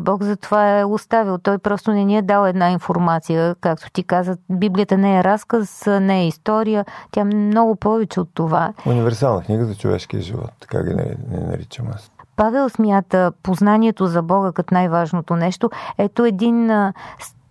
Бог 0.00 0.22
за 0.22 0.36
това 0.36 0.78
е 0.78 0.84
оставил. 0.84 1.38
Той 1.38 1.58
просто 1.58 1.92
не 1.92 2.04
ни 2.04 2.18
е 2.18 2.22
дал 2.22 2.46
една 2.46 2.70
информация. 2.70 3.54
Както 3.60 3.90
ти 3.90 4.04
каза, 4.04 4.36
Библията 4.50 4.98
не 4.98 5.18
е 5.18 5.24
разказ, 5.24 5.86
не 5.86 6.20
е 6.20 6.26
история. 6.28 6.84
Тя 7.10 7.20
е 7.20 7.24
много 7.24 7.76
повече 7.76 8.20
от 8.20 8.28
това. 8.34 8.72
Универсална 8.86 9.42
книга 9.42 9.64
за 9.64 9.74
човешкия 9.74 10.22
живот. 10.22 10.50
Така 10.60 10.82
ги 10.82 10.94
не, 10.94 11.16
не 11.30 11.46
наричам 11.46 11.86
аз. 11.94 12.10
Павел 12.36 12.68
смята 12.68 13.32
познанието 13.42 14.06
за 14.06 14.22
Бога 14.22 14.52
като 14.52 14.74
най-важното 14.74 15.36
нещо. 15.36 15.70
Ето 15.98 16.24
един 16.24 16.70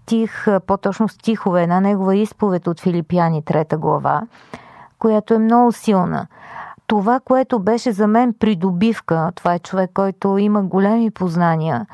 стих, 0.05 0.47
по-точно 0.67 1.09
стихове, 1.09 1.63
една 1.63 1.79
негова 1.79 2.15
изповед 2.15 2.67
от 2.67 2.79
Филипяни, 2.79 3.45
трета 3.45 3.77
глава, 3.77 4.21
която 4.99 5.33
е 5.33 5.39
много 5.39 5.71
силна. 5.71 6.27
Това, 6.87 7.19
което 7.19 7.59
беше 7.59 7.91
за 7.91 8.07
мен 8.07 8.33
придобивка, 8.39 9.31
това 9.35 9.53
е 9.53 9.59
човек, 9.59 9.91
който 9.93 10.37
има 10.37 10.63
големи 10.63 11.11
познания 11.11 11.85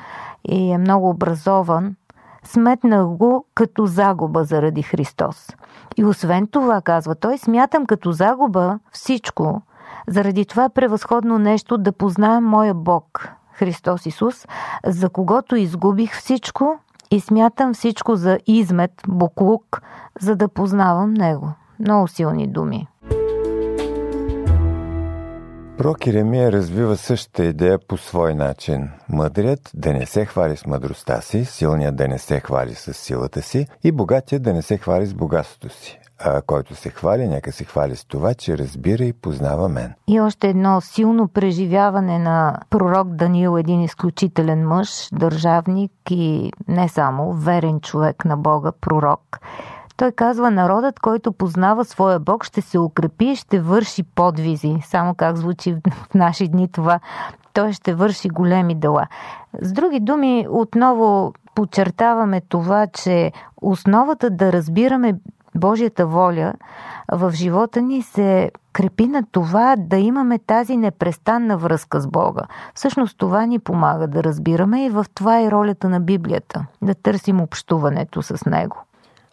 и 0.44 0.72
е 0.72 0.78
много 0.78 1.08
образован, 1.10 1.96
сметнах 2.44 3.06
го 3.06 3.44
като 3.54 3.86
загуба 3.86 4.44
заради 4.44 4.82
Христос. 4.82 5.50
И 5.96 6.04
освен 6.04 6.46
това, 6.46 6.80
казва 6.80 7.14
той, 7.14 7.38
смятам 7.38 7.86
като 7.86 8.12
загуба 8.12 8.78
всичко, 8.90 9.62
заради 10.08 10.44
това 10.44 10.68
превъзходно 10.68 11.38
нещо 11.38 11.78
да 11.78 11.92
познаем 11.92 12.44
моя 12.44 12.74
Бог, 12.74 13.28
Христос 13.52 14.06
Исус, 14.06 14.46
за 14.86 15.08
когото 15.08 15.56
изгубих 15.56 16.16
всичко 16.16 16.78
и 17.12 17.20
смятам 17.20 17.74
всичко 17.74 18.16
за 18.16 18.38
измет, 18.46 18.90
буклук, 19.08 19.82
за 20.20 20.36
да 20.36 20.48
познавам 20.48 21.14
него. 21.14 21.52
Много 21.80 22.08
силни 22.08 22.46
думи. 22.46 22.88
Пророк 25.78 26.06
Иремия 26.06 26.52
развива 26.52 26.96
същата 26.96 27.44
идея 27.44 27.78
по 27.88 27.96
свой 27.96 28.34
начин. 28.34 28.88
Мъдрият 29.08 29.70
да 29.74 29.92
не 29.92 30.06
се 30.06 30.24
хвали 30.24 30.56
с 30.56 30.66
мъдростта 30.66 31.20
си, 31.20 31.44
силният 31.44 31.96
да 31.96 32.08
не 32.08 32.18
се 32.18 32.40
хвали 32.40 32.74
с 32.74 32.94
силата 32.94 33.42
си 33.42 33.66
и 33.84 33.92
богатият 33.92 34.42
да 34.42 34.52
не 34.52 34.62
се 34.62 34.78
хвали 34.78 35.06
с 35.06 35.14
богатството 35.14 35.68
си 35.68 36.01
а, 36.24 36.42
който 36.42 36.74
се 36.74 36.90
хвали, 36.90 37.28
нека 37.28 37.52
се 37.52 37.64
хвали 37.64 37.96
с 37.96 38.04
това, 38.04 38.34
че 38.34 38.58
разбира 38.58 39.04
и 39.04 39.12
познава 39.12 39.68
мен. 39.68 39.92
И 40.08 40.20
още 40.20 40.48
едно 40.48 40.80
силно 40.80 41.28
преживяване 41.28 42.18
на 42.18 42.58
пророк 42.70 43.08
Даниил, 43.08 43.58
един 43.58 43.82
изключителен 43.82 44.68
мъж, 44.68 45.08
държавник 45.12 45.92
и 46.10 46.52
не 46.68 46.88
само, 46.88 47.32
верен 47.32 47.80
човек 47.80 48.24
на 48.24 48.36
Бога, 48.36 48.72
пророк. 48.80 49.38
Той 49.96 50.12
казва, 50.12 50.50
народът, 50.50 51.00
който 51.00 51.32
познава 51.32 51.84
своя 51.84 52.20
Бог, 52.20 52.44
ще 52.44 52.60
се 52.60 52.78
укрепи 52.78 53.24
и 53.24 53.36
ще 53.36 53.60
върши 53.60 54.02
подвизи. 54.02 54.76
Само 54.84 55.14
как 55.14 55.36
звучи 55.36 55.74
в 55.74 56.14
наши 56.14 56.48
дни 56.48 56.68
това. 56.72 57.00
Той 57.52 57.72
ще 57.72 57.94
върши 57.94 58.28
големи 58.28 58.74
дела. 58.74 59.06
С 59.60 59.72
други 59.72 60.00
думи, 60.00 60.46
отново 60.50 61.32
подчертаваме 61.54 62.40
това, 62.40 62.86
че 62.86 63.32
основата 63.62 64.30
да 64.30 64.52
разбираме 64.52 65.14
Божията 65.54 66.06
воля 66.06 66.52
в 67.12 67.30
живота 67.34 67.82
ни 67.82 68.02
се 68.02 68.50
крепи 68.72 69.06
на 69.06 69.22
това 69.32 69.76
да 69.78 69.96
имаме 69.96 70.38
тази 70.38 70.76
непрестанна 70.76 71.56
връзка 71.56 72.00
с 72.00 72.06
Бога. 72.06 72.42
Всъщност 72.74 73.18
това 73.18 73.46
ни 73.46 73.58
помага 73.58 74.06
да 74.06 74.24
разбираме 74.24 74.84
и 74.84 74.90
в 74.90 75.06
това 75.14 75.40
е 75.40 75.50
ролята 75.50 75.88
на 75.88 76.00
Библията 76.00 76.66
да 76.82 76.94
търсим 76.94 77.40
общуването 77.40 78.22
с 78.22 78.46
Него. 78.46 78.76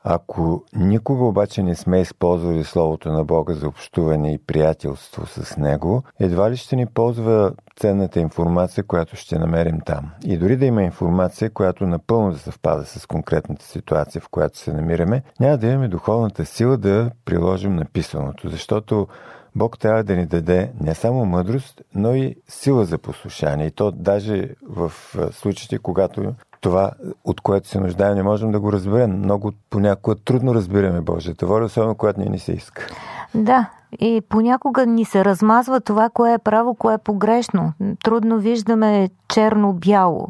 Ако 0.03 0.63
никога 0.75 1.25
обаче 1.25 1.63
не 1.63 1.75
сме 1.75 2.01
използвали 2.01 2.63
Словото 2.63 3.11
на 3.11 3.23
Бога 3.23 3.53
за 3.53 3.67
общуване 3.67 4.33
и 4.33 4.37
приятелство 4.37 5.25
с 5.25 5.57
Него, 5.57 6.03
едва 6.19 6.51
ли 6.51 6.57
ще 6.57 6.75
ни 6.75 6.85
ползва 6.85 7.51
ценната 7.79 8.19
информация, 8.19 8.83
която 8.83 9.15
ще 9.15 9.39
намерим 9.39 9.81
там. 9.85 10.11
И 10.25 10.37
дори 10.37 10.57
да 10.57 10.65
има 10.65 10.83
информация, 10.83 11.49
която 11.49 11.87
напълно 11.87 12.31
да 12.31 12.37
съвпада 12.37 12.85
с 12.85 13.05
конкретната 13.05 13.65
ситуация, 13.65 14.21
в 14.21 14.29
която 14.29 14.57
се 14.57 14.73
намираме, 14.73 15.23
няма 15.39 15.57
да 15.57 15.67
имаме 15.67 15.87
духовната 15.87 16.45
сила 16.45 16.77
да 16.77 17.11
приложим 17.25 17.75
написаното, 17.75 18.49
защото 18.49 19.07
Бог 19.55 19.79
трябва 19.79 20.03
да 20.03 20.15
ни 20.15 20.25
даде 20.25 20.71
не 20.81 20.95
само 20.95 21.25
мъдрост, 21.25 21.81
но 21.95 22.15
и 22.15 22.35
сила 22.47 22.85
за 22.85 22.97
послушание. 22.97 23.67
И 23.67 23.71
то 23.71 23.91
даже 23.91 24.49
в 24.69 24.91
случаите, 25.31 25.77
когато 25.77 26.33
това, 26.61 26.91
от 27.25 27.41
което 27.41 27.67
се 27.67 27.79
нуждаем, 27.79 28.15
не 28.15 28.23
можем 28.23 28.51
да 28.51 28.59
го 28.59 28.71
разберем. 28.71 29.11
Много 29.11 29.51
понякога 29.69 30.15
трудно 30.15 30.55
разбираме 30.55 31.01
Божията 31.01 31.45
воля, 31.45 31.65
особено 31.65 31.95
когато 31.95 32.19
не 32.19 32.25
ни 32.25 32.39
се 32.39 32.51
иска. 32.51 32.87
Да, 33.35 33.69
и 33.99 34.21
понякога 34.29 34.85
ни 34.85 35.05
се 35.05 35.25
размазва 35.25 35.81
това, 35.81 36.09
кое 36.09 36.33
е 36.33 36.37
право, 36.37 36.75
кое 36.75 36.93
е 36.93 36.97
погрешно. 36.97 37.73
Трудно 38.03 38.39
виждаме 38.39 39.09
черно-бяло. 39.27 40.27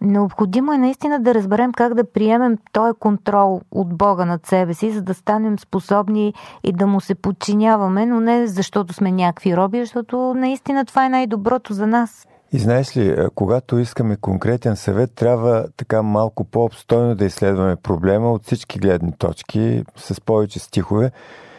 Необходимо 0.00 0.72
е 0.72 0.78
наистина 0.78 1.20
да 1.20 1.34
разберем 1.34 1.72
как 1.72 1.94
да 1.94 2.04
приемем 2.12 2.58
този 2.72 2.98
контрол 2.98 3.60
от 3.70 3.96
Бога 3.96 4.24
над 4.24 4.46
себе 4.46 4.74
си, 4.74 4.90
за 4.90 5.02
да 5.02 5.14
станем 5.14 5.58
способни 5.58 6.34
и 6.64 6.72
да 6.72 6.86
му 6.86 7.00
се 7.00 7.14
подчиняваме, 7.14 8.06
но 8.06 8.20
не 8.20 8.46
защото 8.46 8.92
сме 8.92 9.12
някакви 9.12 9.56
роби, 9.56 9.80
защото 9.80 10.34
наистина 10.34 10.84
това 10.84 11.06
е 11.06 11.08
най-доброто 11.08 11.72
за 11.72 11.86
нас. 11.86 12.26
И 12.54 12.58
знаеш 12.58 12.96
ли, 12.96 13.16
когато 13.34 13.78
искаме 13.78 14.16
конкретен 14.16 14.76
съвет, 14.76 15.14
трябва 15.14 15.66
така 15.76 16.02
малко 16.02 16.44
по-обстойно 16.44 17.14
да 17.14 17.24
изследваме 17.24 17.76
проблема 17.76 18.32
от 18.32 18.44
всички 18.44 18.78
гледни 18.78 19.12
точки, 19.18 19.84
с 19.96 20.20
повече 20.20 20.58
стихове. 20.58 21.10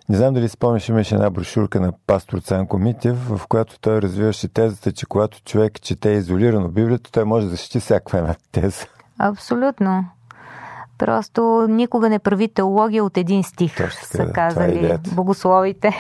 Не 0.10 0.18
знам 0.18 0.34
дали 0.34 0.50
спомняш, 0.50 0.90
имаше 0.90 1.16
една 1.16 1.30
брошурка 1.30 1.80
на 1.80 1.94
пастор 2.08 2.40
Цанко 2.40 2.78
Митев, 2.78 3.18
в 3.30 3.48
която 3.48 3.80
той 3.80 4.02
развиваше 4.02 4.48
тезата, 4.48 4.92
че 4.92 5.06
когато 5.06 5.42
човек 5.42 5.82
чете 5.82 6.10
изолирано 6.10 6.68
Библията, 6.68 7.12
той 7.12 7.24
може 7.24 7.46
да 7.46 7.52
защити 7.52 7.80
всяка 7.80 8.18
една 8.18 8.36
теза. 8.52 8.86
Абсолютно. 9.20 10.06
Просто 10.98 11.66
никога 11.70 12.10
не 12.10 12.20
прави 12.20 12.48
теология 12.48 13.04
от 13.04 13.18
един 13.18 13.44
стих, 13.44 13.78
Точно, 13.78 14.08
са 14.08 14.24
е 14.24 14.32
казали 14.32 14.86
е 14.86 14.98
богословите. 14.98 15.96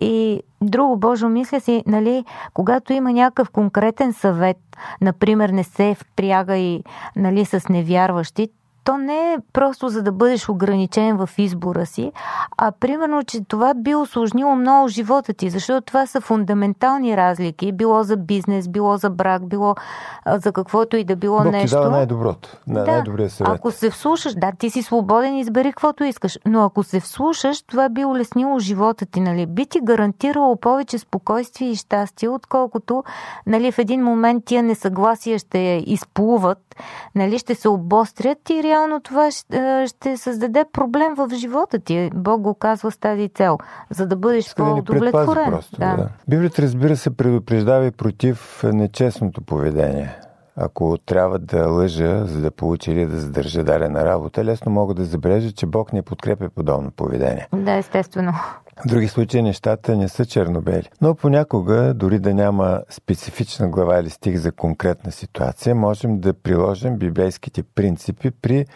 И 0.00 0.42
друго 0.60 0.96
Божо, 0.96 1.28
мисля 1.28 1.60
си, 1.60 1.82
нали, 1.86 2.24
когато 2.54 2.92
има 2.92 3.12
някакъв 3.12 3.50
конкретен 3.50 4.12
съвет, 4.12 4.56
например, 5.00 5.48
не 5.48 5.64
се 5.64 5.96
впряга 5.98 6.56
и 6.56 6.84
нали, 7.16 7.44
с 7.44 7.68
невярващи, 7.68 8.48
то 8.84 8.96
не 8.98 9.32
е 9.32 9.38
просто 9.52 9.88
за 9.88 10.02
да 10.02 10.12
бъдеш 10.12 10.48
ограничен 10.48 11.16
в 11.16 11.30
избора 11.38 11.86
си, 11.86 12.12
а 12.58 12.72
примерно, 12.72 13.22
че 13.24 13.44
това 13.44 13.74
би 13.74 13.94
осложнило 13.94 14.54
много 14.54 14.88
живота 14.88 15.32
ти, 15.32 15.50
защото 15.50 15.86
това 15.86 16.06
са 16.06 16.20
фундаментални 16.20 17.16
разлики, 17.16 17.72
било 17.72 18.02
за 18.02 18.16
бизнес, 18.16 18.68
било 18.68 18.96
за 18.96 19.10
брак, 19.10 19.46
било 19.46 19.74
за 20.26 20.52
каквото 20.52 20.96
и 20.96 21.04
да 21.04 21.16
било 21.16 21.38
Бог 21.42 21.52
нещо. 21.52 21.68
Ти 21.68 21.74
дава 21.74 21.90
най-доброто, 21.90 22.56
най- 22.66 22.84
да. 22.84 22.92
най-добрия 22.92 23.30
съвет. 23.30 23.52
Ако 23.54 23.70
се 23.70 23.90
вслушаш, 23.90 24.34
да, 24.34 24.52
ти 24.58 24.70
си 24.70 24.82
свободен, 24.82 25.36
избери 25.36 25.68
каквото 25.68 26.04
искаш, 26.04 26.38
но 26.46 26.64
ако 26.64 26.82
се 26.82 27.00
вслушаш, 27.00 27.62
това 27.62 27.88
би 27.88 28.04
улеснило 28.04 28.58
живота 28.58 29.06
ти, 29.06 29.20
нали? 29.20 29.46
Би 29.46 29.66
ти 29.66 29.80
гарантирало 29.82 30.56
повече 30.56 30.98
спокойствие 30.98 31.68
и 31.68 31.76
щастие, 31.76 32.28
отколкото, 32.28 33.04
нали, 33.46 33.72
в 33.72 33.78
един 33.78 34.04
момент 34.04 34.44
тия 34.44 34.62
несъгласия 34.62 35.38
ще 35.38 35.82
изплуват, 35.86 36.58
нали, 37.14 37.38
ще 37.38 37.54
се 37.54 37.68
обострят 37.68 38.50
и 38.50 38.62
реално 38.72 39.00
това 39.00 39.30
ще, 39.30 39.84
ще 39.86 40.16
създаде 40.16 40.64
проблем 40.72 41.14
в 41.14 41.28
живота 41.34 41.78
ти. 41.78 42.10
Бог 42.14 42.40
го 42.40 42.54
казва 42.54 42.90
с 42.90 42.98
тази 42.98 43.28
цел, 43.28 43.58
за 43.90 44.06
да 44.06 44.16
бъдеш 44.16 44.54
по-удовлетворен. 44.54 45.50
Просто, 45.50 45.76
да. 45.80 45.96
Да. 45.96 46.08
Библията, 46.28 46.62
разбира 46.62 46.96
се, 46.96 47.16
предупреждава 47.16 47.86
и 47.86 47.90
против 47.90 48.62
нечестното 48.64 49.42
поведение. 49.42 50.18
Ако 50.56 50.98
трябва 51.06 51.38
да 51.38 51.68
лъжа, 51.68 52.24
за 52.26 52.40
да 52.40 52.50
получи 52.50 52.90
или 52.90 53.06
да 53.06 53.18
задържа 53.18 53.64
дадена 53.64 54.04
работа, 54.04 54.44
лесно 54.44 54.72
мога 54.72 54.94
да 54.94 55.04
забележа, 55.04 55.52
че 55.52 55.66
Бог 55.66 55.92
не 55.92 56.02
подкрепя 56.02 56.48
подобно 56.54 56.90
поведение. 56.90 57.48
Да, 57.54 57.72
естествено. 57.72 58.32
В 58.80 58.88
други 58.88 59.08
случаи 59.08 59.42
нещата 59.42 59.96
не 59.96 60.08
са 60.08 60.26
чернобели. 60.26 60.88
Но 61.00 61.14
понякога, 61.14 61.94
дори 61.94 62.18
да 62.18 62.34
няма 62.34 62.82
специфична 62.90 63.68
глава 63.68 64.00
или 64.00 64.10
стих 64.10 64.36
за 64.36 64.52
конкретна 64.52 65.12
ситуация, 65.12 65.74
можем 65.74 66.20
да 66.20 66.34
приложим 66.34 66.96
библейските 66.96 67.62
принципи 67.62 68.30
при 68.30 68.66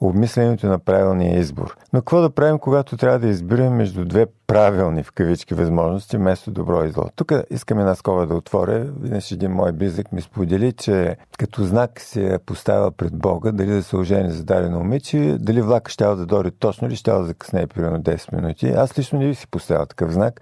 обмисленето 0.00 0.66
на 0.66 0.78
правилния 0.78 1.38
избор. 1.38 1.76
Но 1.92 2.00
какво 2.00 2.20
да 2.20 2.30
правим, 2.30 2.58
когато 2.58 2.96
трябва 2.96 3.18
да 3.18 3.28
избираме 3.28 3.70
между 3.70 4.04
две 4.04 4.26
правилни 4.46 5.02
в 5.02 5.12
кавички 5.12 5.54
възможности, 5.54 6.16
вместо 6.16 6.50
добро 6.50 6.84
и 6.84 6.90
зло? 6.90 7.04
Тук 7.16 7.32
искам 7.50 7.78
една 7.78 7.94
скова 7.94 8.26
да 8.26 8.34
отворя. 8.34 8.86
Веднъж 9.00 9.32
един 9.32 9.50
мой 9.50 9.72
близък 9.72 10.12
ми 10.12 10.20
сподели, 10.20 10.72
че 10.72 11.16
като 11.38 11.64
знак 11.64 12.00
се 12.00 12.34
е 12.34 12.38
поставил 12.38 12.90
пред 12.90 13.16
Бога, 13.16 13.52
дали 13.52 13.70
да 13.70 13.82
се 13.82 13.96
ожени 13.96 14.30
за 14.30 14.44
дадено 14.44 14.78
момиче, 14.78 15.36
дали 15.40 15.62
влака 15.62 15.90
ще 15.90 16.04
да 16.04 16.26
дойде 16.26 16.50
точно 16.50 16.88
или 16.88 16.96
ще 16.96 17.10
да 17.10 17.24
закъсне 17.24 17.66
примерно 17.66 17.98
10 17.98 18.32
минути. 18.36 18.66
Аз 18.66 18.98
лично 18.98 19.18
не 19.18 19.28
би 19.28 19.34
си 19.34 19.46
поставил 19.46 19.86
такъв 19.86 20.12
знак. 20.12 20.40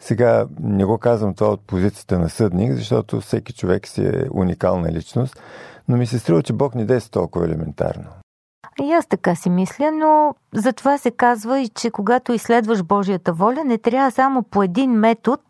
Сега 0.00 0.46
не 0.60 0.84
го 0.84 0.98
казвам 0.98 1.34
това 1.34 1.50
от 1.50 1.60
позицията 1.66 2.18
на 2.18 2.28
съдник, 2.28 2.72
защото 2.72 3.20
всеки 3.20 3.52
човек 3.52 3.88
си 3.88 4.06
е 4.06 4.24
уникална 4.30 4.92
личност, 4.92 5.40
но 5.88 5.96
ми 5.96 6.06
се 6.06 6.18
струва, 6.18 6.42
че 6.42 6.52
Бог 6.52 6.74
не 6.74 6.84
действа 6.84 7.10
толкова 7.10 7.44
елементарно. 7.44 8.23
И 8.82 8.92
аз 8.92 9.06
така 9.06 9.34
си 9.34 9.50
мисля, 9.50 9.90
но 9.92 10.34
затова 10.54 10.98
се 10.98 11.10
казва 11.10 11.60
и, 11.60 11.68
че 11.68 11.90
когато 11.90 12.32
изследваш 12.32 12.82
Божията 12.82 13.32
воля, 13.32 13.64
не 13.64 13.78
трябва 13.78 14.10
само 14.10 14.42
по 14.42 14.62
един 14.62 14.90
метод, 14.90 15.42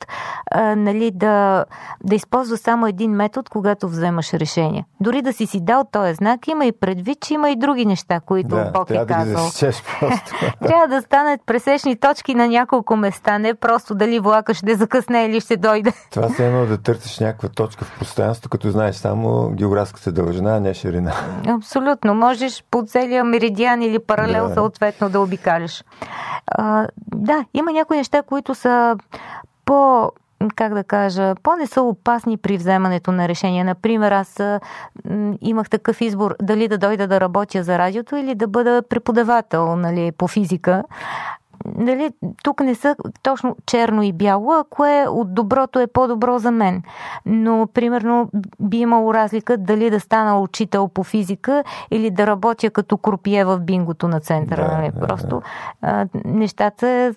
а, 0.51 0.77
нали, 0.77 1.11
да, 1.11 1.65
да 2.05 2.15
използваш 2.15 2.61
само 2.61 2.87
един 2.87 3.11
метод, 3.11 3.49
когато 3.51 3.89
вземаш 3.89 4.35
решение. 4.35 4.85
Дори 5.01 5.23
да 5.23 5.33
си 5.33 5.47
си 5.47 5.61
дал 5.61 5.85
този 5.93 6.15
знак, 6.15 6.49
има 6.49 6.67
и 6.67 6.73
предвид, 6.73 7.21
че 7.21 7.35
има 7.35 7.51
и 7.51 7.57
други 7.57 7.87
неща, 7.87 8.21
които 8.21 8.49
да, 8.49 8.71
Бог 8.75 8.91
е 8.91 9.07
казал. 9.07 9.51
Да 9.61 9.73
трябва 10.67 10.89
да 10.89 11.03
станат 11.03 11.41
пресечни 11.47 11.97
точки 11.97 12.35
на 12.35 12.49
няколко 12.49 12.97
места, 12.97 13.39
не 13.39 13.55
просто 13.55 13.95
дали 13.95 14.21
влака 14.21 14.55
ще 14.55 14.75
закъсне 14.75 15.25
или 15.25 15.41
ще 15.41 15.57
дойде. 15.57 15.93
Това 16.11 16.29
се 16.29 16.47
едно 16.47 16.67
да 16.67 16.79
търсиш 16.79 17.19
някаква 17.19 17.49
точка 17.49 17.85
в 17.85 17.99
пространството, 17.99 18.49
като 18.49 18.71
знаеш 18.71 18.97
само 18.97 19.51
географската 19.51 20.13
дължина, 20.13 20.57
а 20.57 20.61
не 20.61 20.75
ширина. 20.75 21.13
Абсолютно. 21.49 22.15
Можеш 22.15 22.65
по 22.71 22.83
целия 23.05 23.25
меридиан 23.25 23.83
или 23.83 23.99
паралел 23.99 24.49
да. 24.49 24.55
съответно 24.55 25.09
да 25.09 25.21
обикаляш. 25.21 25.85
А, 26.47 26.89
да, 27.15 27.45
има 27.55 27.73
някои 27.73 27.97
неща, 27.97 28.23
които 28.23 28.55
са 28.55 28.97
по 29.65 30.13
как 30.57 30.75
да 30.75 30.85
кажа, 30.85 31.35
по-не 31.43 31.67
са 31.67 31.83
опасни 31.83 32.37
при 32.37 32.57
вземането 32.57 33.13
на 33.13 33.29
решения. 33.29 33.65
Например, 33.65 34.13
аз 34.13 34.41
имах 35.41 35.71
такъв 35.71 36.01
избор 36.01 36.35
дали 36.43 36.69
да 36.69 36.79
дойда 36.79 37.07
да 37.07 37.21
работя 37.21 37.63
за 37.63 37.79
радиото 37.79 38.17
или 38.17 38.35
да 38.35 38.49
бъда 38.49 38.83
преподавател 38.89 39.77
нали, 39.77 40.13
по 40.13 40.29
физика 40.29 40.85
нали, 41.77 42.11
тук 42.43 42.61
не 42.61 42.75
са 42.75 42.97
точно 43.23 43.57
черно 43.67 44.03
и 44.03 44.13
бяло, 44.13 44.53
а 44.53 44.65
кое 44.71 45.07
от 45.09 45.35
доброто 45.35 45.81
е 45.81 45.87
по-добро 45.87 46.39
за 46.39 46.51
мен. 46.51 46.83
Но, 47.27 47.69
примерно, 47.75 48.31
би 48.61 48.77
имало 48.77 49.15
разлика 49.15 49.59
дали 49.59 49.91
да 49.91 50.01
стана 50.01 50.41
учител 50.41 50.89
по 50.89 51.03
физика 51.05 51.65
или 51.91 52.11
да 52.11 52.27
работя 52.27 52.71
като 52.71 52.97
крупие 52.97 53.45
в 53.45 53.59
бингото 53.59 54.09
на 54.09 54.21
центъра. 54.21 54.69
Да, 54.69 54.77
нали? 54.79 54.91
да, 54.95 55.07
Просто 55.07 55.43
а, 55.83 56.07
нещата 56.25 57.15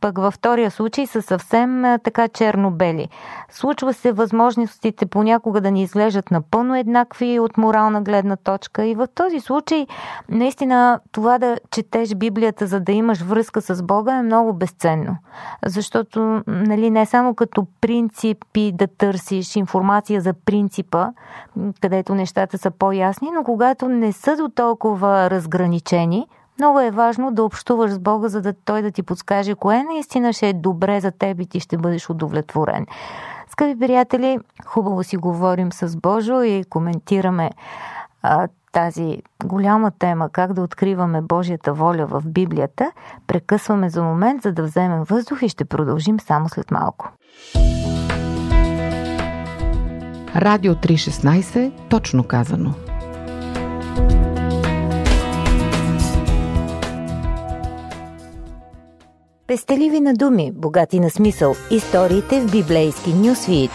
пък 0.00 0.18
във 0.18 0.34
втория 0.34 0.70
случай 0.70 1.06
са 1.06 1.22
съвсем 1.22 1.84
така 2.04 2.28
черно-бели. 2.28 3.08
Случва 3.50 3.94
се 3.94 4.12
възможностите 4.12 5.06
понякога 5.06 5.60
да 5.60 5.70
ни 5.70 5.82
изглеждат 5.82 6.30
напълно 6.30 6.76
еднакви 6.76 7.38
от 7.38 7.56
морална 7.56 8.02
гледна 8.02 8.36
точка 8.36 8.84
и 8.84 8.94
в 8.94 9.08
този 9.14 9.40
случай 9.40 9.86
наистина 10.28 11.00
това 11.12 11.38
да 11.38 11.58
четеш 11.70 12.14
Библията, 12.14 12.66
за 12.66 12.80
да 12.80 12.92
имаш 12.92 13.20
връзка 13.20 13.60
с 13.60 13.82
Бога 13.82 14.14
е 14.14 14.22
много 14.22 14.52
безценно. 14.52 15.16
Защото 15.66 16.42
нали, 16.46 16.90
не 16.90 17.06
само 17.06 17.34
като 17.34 17.66
принципи 17.80 18.72
да 18.72 18.86
търсиш 18.86 19.56
информация 19.56 20.20
за 20.20 20.32
принципа, 20.32 21.06
където 21.80 22.14
нещата 22.14 22.58
са 22.58 22.70
по-ясни, 22.70 23.30
но 23.34 23.44
когато 23.44 23.88
не 23.88 24.12
са 24.12 24.36
до 24.36 24.48
толкова 24.48 25.30
разграничени– 25.30 26.26
много 26.60 26.80
е 26.80 26.90
важно 26.90 27.32
да 27.32 27.44
общуваш 27.44 27.90
с 27.90 27.98
Бога, 27.98 28.28
за 28.28 28.40
да 28.40 28.52
той 28.64 28.82
да 28.82 28.90
ти 28.90 29.02
подскаже 29.02 29.54
кое 29.54 29.82
наистина 29.82 30.32
ще 30.32 30.48
е 30.48 30.52
добре 30.52 31.00
за 31.00 31.10
теб 31.10 31.40
и 31.40 31.46
ти 31.46 31.60
ще 31.60 31.78
бъдеш 31.78 32.10
удовлетворен. 32.10 32.86
Скъпи 33.50 33.78
приятели, 33.78 34.38
хубаво 34.66 35.04
си 35.04 35.16
говорим 35.16 35.72
с 35.72 35.96
Божо 35.96 36.42
и 36.42 36.64
коментираме 36.70 37.50
а, 38.22 38.48
тази 38.72 39.22
голяма 39.44 39.90
тема, 39.90 40.28
как 40.28 40.52
да 40.52 40.62
откриваме 40.62 41.20
Божията 41.20 41.72
воля 41.72 42.06
в 42.06 42.22
Библията. 42.26 42.92
Прекъсваме 43.26 43.90
за 43.90 44.02
момент, 44.02 44.42
за 44.42 44.52
да 44.52 44.62
вземем 44.62 45.04
въздух 45.04 45.42
и 45.42 45.48
ще 45.48 45.64
продължим 45.64 46.20
само 46.20 46.48
след 46.48 46.70
малко. 46.70 47.12
Радио 50.36 50.74
316, 50.74 51.72
точно 51.88 52.24
казано. 52.24 52.74
Пестеливи 59.50 60.00
на 60.00 60.14
думи, 60.14 60.52
богати 60.52 61.00
на 61.00 61.10
смисъл. 61.10 61.54
Историите 61.70 62.40
в 62.40 62.50
библейски 62.52 63.14
нюсвит. 63.14 63.70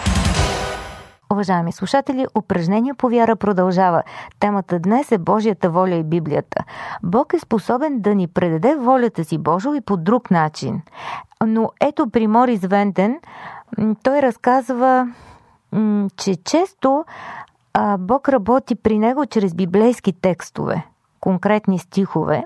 Уважаеми 1.31 1.71
слушатели, 1.71 2.27
упражнение 2.37 2.93
по 2.93 3.09
вяра 3.09 3.35
продължава. 3.35 4.03
Темата 4.39 4.79
днес 4.79 5.11
е 5.11 5.17
Божията 5.17 5.69
воля 5.69 5.95
и 5.95 6.03
Библията. 6.03 6.63
Бог 7.03 7.33
е 7.33 7.39
способен 7.39 8.01
да 8.01 8.15
ни 8.15 8.27
предаде 8.27 8.75
волята 8.75 9.23
си 9.23 9.37
Божо 9.37 9.73
и 9.73 9.81
по 9.81 9.97
друг 9.97 10.31
начин. 10.31 10.81
Но 11.45 11.71
ето 11.81 12.09
при 12.09 12.27
Морис 12.27 12.61
Вентен, 12.61 13.19
той 14.03 14.21
разказва, 14.21 15.13
че 16.17 16.35
често 16.35 17.05
Бог 17.99 18.29
работи 18.29 18.75
при 18.75 18.99
него 18.99 19.25
чрез 19.25 19.53
библейски 19.53 20.13
текстове 20.13 20.85
конкретни 21.25 21.79
стихове. 21.79 22.43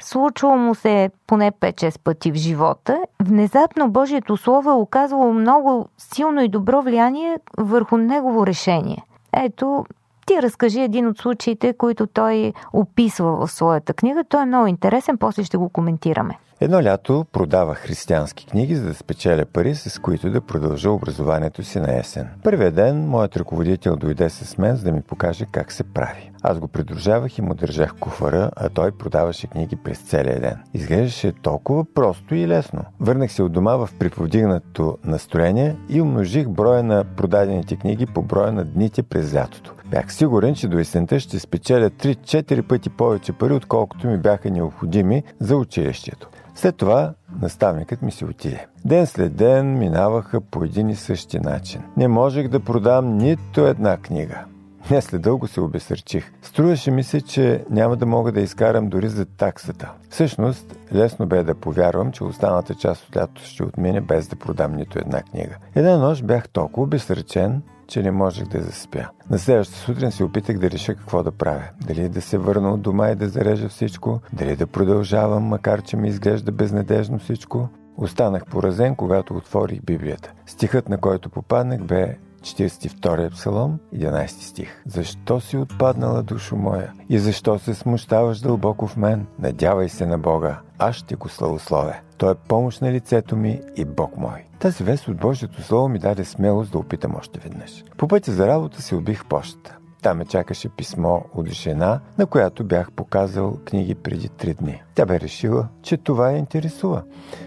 Случвало 0.00 0.56
му 0.56 0.74
се 0.74 1.10
поне 1.26 1.52
5-6 1.52 2.00
пъти 2.00 2.32
в 2.32 2.34
живота. 2.34 2.98
Внезапно 3.22 3.90
Божието 3.90 4.36
Слово 4.36 4.70
е 4.70 4.74
оказвало 4.74 5.32
много 5.32 5.88
силно 5.98 6.42
и 6.42 6.48
добро 6.48 6.82
влияние 6.82 7.38
върху 7.58 7.96
негово 7.96 8.46
решение. 8.46 9.04
Ето, 9.32 9.86
ти 10.26 10.42
разкажи 10.42 10.80
един 10.80 11.06
от 11.06 11.18
случаите, 11.18 11.72
които 11.72 12.06
той 12.06 12.52
описва 12.72 13.46
в 13.46 13.52
своята 13.52 13.94
книга. 13.94 14.24
Той 14.28 14.42
е 14.42 14.46
много 14.46 14.66
интересен, 14.66 15.18
после 15.18 15.44
ще 15.44 15.56
го 15.56 15.68
коментираме. 15.68 16.38
Едно 16.60 16.82
лято 16.82 17.26
продавах 17.32 17.78
християнски 17.78 18.46
книги, 18.46 18.76
за 18.76 18.86
да 18.86 18.94
спечеля 18.94 19.44
пари, 19.44 19.74
с 19.74 19.98
които 19.98 20.30
да 20.30 20.40
продължа 20.40 20.90
образованието 20.90 21.62
си 21.62 21.80
на 21.80 21.98
есен. 21.98 22.28
Първият 22.42 22.74
ден 22.74 23.08
моят 23.08 23.36
ръководител 23.36 23.96
дойде 23.96 24.30
с 24.30 24.58
мен, 24.58 24.76
за 24.76 24.84
да 24.84 24.92
ми 24.92 25.02
покаже 25.02 25.46
как 25.52 25.72
се 25.72 25.84
прави. 25.84 26.30
Аз 26.48 26.58
го 26.58 26.68
придружавах 26.68 27.38
и 27.38 27.42
му 27.42 27.54
държах 27.54 27.94
куфара, 28.00 28.50
а 28.56 28.68
той 28.68 28.92
продаваше 28.92 29.46
книги 29.46 29.76
през 29.76 29.98
целия 29.98 30.40
ден. 30.40 30.56
Изглеждаше 30.74 31.32
толкова 31.32 31.84
просто 31.94 32.34
и 32.34 32.48
лесно. 32.48 32.84
Върнах 33.00 33.32
се 33.32 33.42
от 33.42 33.52
дома 33.52 33.76
в 33.76 33.88
приповдигнато 33.98 34.98
настроение 35.04 35.76
и 35.88 36.00
умножих 36.00 36.48
броя 36.48 36.82
на 36.82 37.04
продадените 37.16 37.76
книги 37.76 38.06
по 38.06 38.22
броя 38.22 38.52
на 38.52 38.64
дните 38.64 39.02
през 39.02 39.34
лятото. 39.34 39.74
Бях 39.90 40.12
сигурен, 40.12 40.54
че 40.54 40.68
до 40.68 40.78
есента 40.78 41.20
ще 41.20 41.38
спечеля 41.38 41.90
3-4 41.90 42.62
пъти 42.62 42.90
повече 42.90 43.32
пари, 43.32 43.52
отколкото 43.52 44.06
ми 44.06 44.18
бяха 44.18 44.50
необходими 44.50 45.22
за 45.40 45.56
училището. 45.56 46.28
След 46.54 46.76
това 46.76 47.14
наставникът 47.42 48.02
ми 48.02 48.12
се 48.12 48.24
отиде. 48.24 48.66
Ден 48.84 49.06
след 49.06 49.36
ден 49.36 49.78
минаваха 49.78 50.40
по 50.40 50.64
един 50.64 50.88
и 50.88 50.94
същи 50.94 51.40
начин. 51.40 51.82
Не 51.96 52.08
можех 52.08 52.48
да 52.48 52.60
продам 52.60 53.16
нито 53.16 53.66
една 53.66 53.96
книга. 53.96 54.44
Не 54.90 55.02
след 55.02 55.22
дълго 55.22 55.46
се 55.46 55.60
обесърчих. 55.60 56.32
Струваше 56.42 56.90
ми 56.90 57.02
се, 57.02 57.20
че 57.20 57.64
няма 57.70 57.96
да 57.96 58.06
мога 58.06 58.32
да 58.32 58.40
изкарам 58.40 58.88
дори 58.88 59.08
за 59.08 59.24
таксата. 59.24 59.92
Всъщност, 60.10 60.76
лесно 60.94 61.26
бе 61.26 61.42
да 61.42 61.54
повярвам, 61.54 62.12
че 62.12 62.24
останалата 62.24 62.74
част 62.74 63.08
от 63.08 63.16
лятото 63.16 63.42
ще 63.42 63.62
отмине 63.62 64.00
без 64.00 64.28
да 64.28 64.36
продам 64.36 64.76
нито 64.76 64.98
една 64.98 65.22
книга. 65.22 65.56
Една 65.74 65.96
нощ 65.96 66.24
бях 66.24 66.48
толкова 66.48 66.82
обесърчен, 66.82 67.62
че 67.86 68.02
не 68.02 68.10
можех 68.10 68.48
да 68.48 68.62
заспя. 68.62 69.08
На 69.30 69.38
следващата 69.38 69.80
сутрин 69.80 70.12
се 70.12 70.24
опитах 70.24 70.58
да 70.58 70.70
реша 70.70 70.94
какво 70.94 71.22
да 71.22 71.32
правя. 71.32 71.64
Дали 71.86 72.08
да 72.08 72.20
се 72.20 72.38
върна 72.38 72.72
от 72.74 72.82
дома 72.82 73.10
и 73.10 73.14
да 73.14 73.28
зарежа 73.28 73.68
всичко, 73.68 74.20
дали 74.32 74.56
да 74.56 74.66
продължавам, 74.66 75.42
макар 75.42 75.82
че 75.82 75.96
ми 75.96 76.08
изглежда 76.08 76.52
безнадежно 76.52 77.18
всичко. 77.18 77.68
Останах 77.96 78.46
поразен, 78.46 78.96
когато 78.96 79.34
отворих 79.34 79.82
Библията. 79.82 80.32
Стихът, 80.46 80.88
на 80.88 80.98
който 80.98 81.30
попаднах, 81.30 81.82
бе 81.82 82.16
42 82.46 83.30
псалом, 83.30 83.78
11 83.94 84.26
стих. 84.26 84.82
Защо 84.86 85.40
си 85.40 85.56
отпаднала, 85.56 86.22
душо 86.22 86.56
моя? 86.56 86.92
И 87.08 87.18
защо 87.18 87.58
се 87.58 87.74
смущаваш 87.74 88.40
дълбоко 88.40 88.86
в 88.86 88.96
мен? 88.96 89.26
Надявай 89.38 89.88
се 89.88 90.06
на 90.06 90.18
Бога. 90.18 90.60
Аз 90.78 90.96
ще 90.96 91.14
го 91.14 91.28
славословя. 91.28 91.94
Той 92.18 92.32
е 92.32 92.34
помощ 92.34 92.80
на 92.80 92.92
лицето 92.92 93.36
ми 93.36 93.60
и 93.76 93.84
Бог 93.84 94.16
мой. 94.16 94.44
Тази 94.58 94.84
вест 94.84 95.08
от 95.08 95.16
Божието 95.16 95.62
Слово 95.62 95.88
ми 95.88 95.98
даде 95.98 96.24
смелост 96.24 96.72
да 96.72 96.78
опитам 96.78 97.14
още 97.16 97.40
веднъж. 97.40 97.84
По 97.96 98.08
пътя 98.08 98.32
за 98.32 98.46
работа 98.46 98.82
се 98.82 98.94
убих 98.94 99.24
почта. 99.24 99.76
Там 100.02 100.18
ме 100.18 100.24
чакаше 100.24 100.68
писмо 100.68 101.20
от 101.34 101.48
жена, 101.48 102.00
на 102.18 102.26
която 102.26 102.64
бях 102.64 102.92
показал 102.92 103.58
книги 103.64 103.94
преди 103.94 104.28
три 104.28 104.54
дни. 104.54 104.82
Тя 104.94 105.06
бе 105.06 105.20
решила, 105.20 105.68
че 105.82 105.96
това 105.96 106.30
я 106.30 106.38
интересува. 106.38 107.02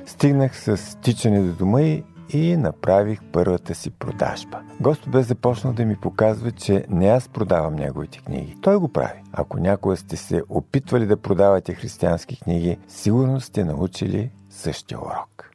Стигнах 0.06 0.58
с 0.58 0.98
тичане 1.02 1.42
до 1.42 1.54
дома 1.54 1.82
и 1.82 2.04
и 2.30 2.58
направих 2.58 3.20
първата 3.32 3.76
си 3.76 3.92
продажба. 3.92 4.60
Господ 4.82 5.12
бе 5.12 5.24
започнал 5.24 5.74
да 5.74 5.86
ми 5.86 5.96
показва, 5.96 6.52
че 6.52 6.86
не 6.90 7.08
аз 7.08 7.30
продавам 7.30 7.76
неговите 7.76 8.20
книги. 8.20 8.58
Той 8.62 8.78
го 8.78 8.88
прави. 8.88 9.24
Ако 9.34 9.60
някога 9.60 9.98
сте 9.98 10.18
се 10.18 10.44
опитвали 10.50 11.06
да 11.06 11.18
продавате 11.18 11.74
християнски 11.74 12.40
книги, 12.40 12.78
сигурно 12.88 13.42
сте 13.42 13.64
научили 13.64 14.32
същия 14.50 15.00
урок. 15.00 15.50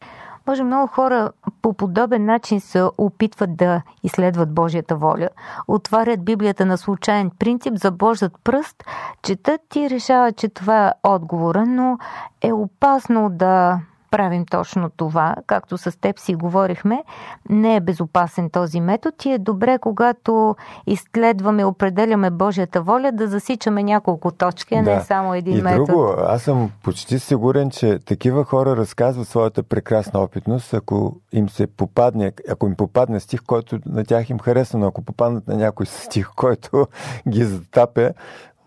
Може 0.46 0.64
много 0.64 0.86
хора 0.86 1.30
по 1.62 1.72
подобен 1.72 2.24
начин 2.24 2.60
се 2.60 2.84
опитват 2.98 3.56
да 3.56 3.82
изследват 4.02 4.54
Божията 4.54 4.96
воля, 4.96 5.28
отварят 5.68 6.24
Библията 6.24 6.66
на 6.66 6.78
случайен 6.78 7.30
принцип, 7.38 7.74
забождат 7.76 8.32
пръст, 8.44 8.84
четат 9.22 9.76
и 9.76 9.90
решават, 9.90 10.36
че 10.36 10.48
това 10.48 10.88
е 10.88 10.92
отговора, 11.02 11.66
но 11.66 11.98
е 12.42 12.52
опасно 12.52 13.30
да 13.30 13.80
правим 14.16 14.46
точно 14.46 14.90
това, 14.96 15.34
както 15.46 15.78
с 15.78 16.00
теб 16.00 16.18
си 16.18 16.34
говорихме. 16.34 17.04
Не 17.50 17.76
е 17.76 17.80
безопасен 17.80 18.50
този 18.50 18.80
метод 18.80 19.16
и 19.24 19.32
е 19.32 19.38
добре, 19.38 19.78
когато 19.78 20.56
изследваме, 20.86 21.64
определяме 21.64 22.30
Божията 22.30 22.82
воля, 22.82 23.12
да 23.12 23.28
засичаме 23.28 23.82
няколко 23.82 24.30
точки, 24.30 24.74
а 24.74 24.82
да. 24.82 24.94
не 24.94 25.00
само 25.00 25.34
един 25.34 25.58
и 25.58 25.62
метод. 25.62 25.84
Друго, 25.84 26.14
аз 26.18 26.42
съм 26.42 26.70
почти 26.82 27.18
сигурен, 27.18 27.70
че 27.70 27.98
такива 27.98 28.44
хора 28.44 28.76
разказват 28.76 29.28
своята 29.28 29.62
прекрасна 29.62 30.20
опитност, 30.20 30.74
ако 30.74 31.16
им 31.32 31.48
се 31.48 31.66
попадне, 31.66 32.32
ако 32.50 32.66
им 32.66 32.74
попадне 32.76 33.20
стих, 33.20 33.40
който 33.46 33.78
на 33.86 34.04
тях 34.04 34.30
им 34.30 34.38
харесва, 34.38 34.78
но 34.78 34.86
ако 34.86 35.02
попаднат 35.02 35.48
на 35.48 35.56
някой 35.56 35.86
стих, 35.86 36.28
който 36.36 36.86
ги 37.28 37.44
затапя, 37.44 38.12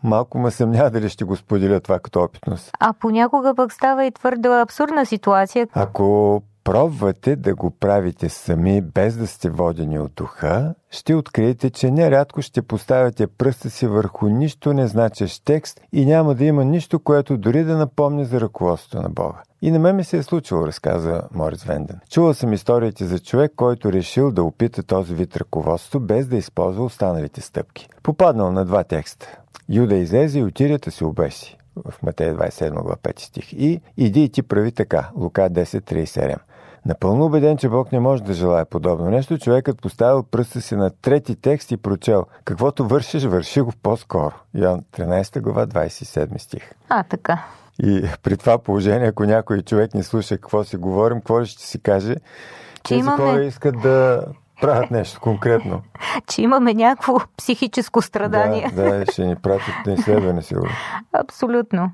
малко 0.08 0.40
ме 0.40 0.52
съмнява 0.52 0.90
дали 0.90 1.10
ще 1.10 1.26
го 1.26 1.36
споделя 1.36 1.80
това 1.80 2.00
като 2.00 2.20
опитност. 2.20 2.72
А 2.80 2.94
понякога 2.94 3.56
пък 3.56 3.74
става 3.74 4.06
и 4.06 4.12
твърдо 4.12 4.50
абсурдна 4.50 5.06
ситуация. 5.06 5.68
Ако 5.74 6.42
пробвате 6.64 7.36
да 7.36 7.56
го 7.56 7.72
правите 7.72 8.30
сами, 8.30 8.82
без 8.82 9.18
да 9.18 9.28
сте 9.28 9.50
водени 9.50 10.00
от 10.00 10.12
духа, 10.16 10.74
ще 10.92 11.16
откриете, 11.16 11.70
че 11.70 11.92
нерядко 11.92 12.42
ще 12.42 12.62
поставяте 12.62 13.28
пръста 13.28 13.70
си 13.70 13.88
върху 13.88 14.28
нищо 14.28 14.74
незначещ 14.74 15.46
текст 15.46 15.82
и 15.94 16.06
няма 16.06 16.36
да 16.36 16.46
има 16.46 16.66
нищо, 16.66 17.00
което 17.00 17.38
дори 17.38 17.64
да 17.64 17.78
напомни 17.78 18.26
за 18.26 18.42
ръководството 18.42 19.02
на 19.02 19.10
Бога. 19.10 19.42
И 19.62 19.72
на 19.72 19.80
мен 19.80 19.96
ми 19.96 20.04
се 20.04 20.18
е 20.18 20.24
случило, 20.24 20.68
разказа 20.68 21.22
Морис 21.34 21.64
Венден. 21.64 22.00
Чувал 22.10 22.34
съм 22.34 22.54
историите 22.54 23.06
за 23.06 23.20
човек, 23.20 23.52
който 23.56 23.92
решил 23.92 24.32
да 24.32 24.44
опита 24.44 24.84
този 24.84 25.16
вид 25.16 25.38
ръководство, 25.38 26.00
без 26.00 26.28
да 26.28 26.38
използва 26.38 26.84
останалите 26.84 27.42
стъпки. 27.42 27.90
Попаднал 28.04 28.52
на 28.52 28.66
два 28.66 28.84
текста. 28.84 29.38
Юда 29.70 29.96
излезе 29.96 30.40
и 30.40 30.44
отиде 30.44 30.78
да 30.78 30.92
се 30.92 31.06
обеси 31.06 31.58
в 31.86 32.04
Матея 32.04 32.36
27 32.36 32.72
глава 32.72 32.96
5 32.96 33.20
стих. 33.20 33.54
И 33.54 33.82
иди 33.98 34.24
и 34.24 34.30
ти 34.30 34.44
прави 34.44 34.72
така. 34.72 35.10
Лука 35.16 35.50
10.37. 35.50 36.36
Напълно 36.86 37.26
убеден, 37.26 37.58
че 37.58 37.70
Бог 37.70 37.92
не 37.92 38.00
може 38.00 38.24
да 38.24 38.34
желая 38.34 38.66
подобно 38.66 39.10
нещо, 39.10 39.38
човекът 39.38 39.82
поставил 39.82 40.24
пръста 40.24 40.62
си 40.62 40.76
на 40.76 40.90
трети 40.90 41.36
текст 41.36 41.72
и 41.72 41.78
прочел 41.78 42.26
Каквото 42.46 42.88
вършиш, 42.88 43.24
върши 43.24 43.62
го 43.62 43.72
по-скоро. 43.84 44.36
Йоан 44.54 44.82
13 44.98 45.42
глава 45.42 45.68
27 45.68 46.38
стих. 46.38 46.72
А, 46.90 47.04
така. 47.04 47.46
И 47.84 48.10
при 48.24 48.38
това 48.38 48.58
положение, 48.58 49.08
ако 49.08 49.24
някой 49.24 49.62
човек 49.62 49.94
не 49.94 50.04
слуша 50.04 50.38
какво 50.38 50.64
си 50.64 50.78
говорим, 50.78 51.18
какво 51.18 51.46
ще 51.46 51.64
си 51.64 51.82
каже? 51.82 52.16
Че 52.16 52.20
Тези 52.84 53.00
имаме... 53.00 53.18
хора 53.18 53.44
искат 53.44 53.82
да 53.82 54.24
правят 54.62 54.92
нещо 54.92 55.20
конкретно. 55.22 55.82
Че 56.28 56.42
имаме 56.42 56.74
някакво 56.74 57.20
психическо 57.38 58.02
страдание. 58.02 58.72
Да, 58.76 58.84
да 58.84 59.06
ще 59.12 59.26
ни 59.26 59.36
пратят 59.36 59.86
на 59.86 59.94
изследване, 59.94 60.42
сигурно. 60.42 60.72
Абсолютно. 61.14 61.92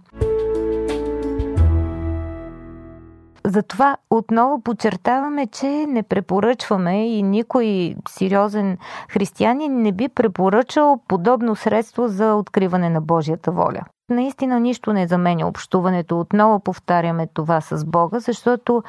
Затова 3.46 3.98
отново 4.10 4.62
подчертаваме, 4.62 5.48
че 5.48 5.67
не 5.67 6.04
препоръчваме 6.04 7.17
и 7.17 7.24
никой 7.24 7.96
сериозен 8.10 8.78
християнин 9.10 9.82
не 9.82 9.91
би 9.91 10.10
препоръчал 10.10 11.00
подобно 11.08 11.56
средство 11.56 12.08
за 12.08 12.36
откриване 12.36 12.89
на 12.89 13.02
Божията 13.02 13.52
воля. 13.52 13.82
Наистина 14.13 14.60
нищо 14.60 14.93
не 14.93 15.08
заменя 15.08 15.47
общуването. 15.47 16.19
Отново 16.19 16.60
повтаряме 16.60 17.28
това 17.28 17.62
с 17.62 17.86
Бога, 17.86 18.19
защото 18.19 18.84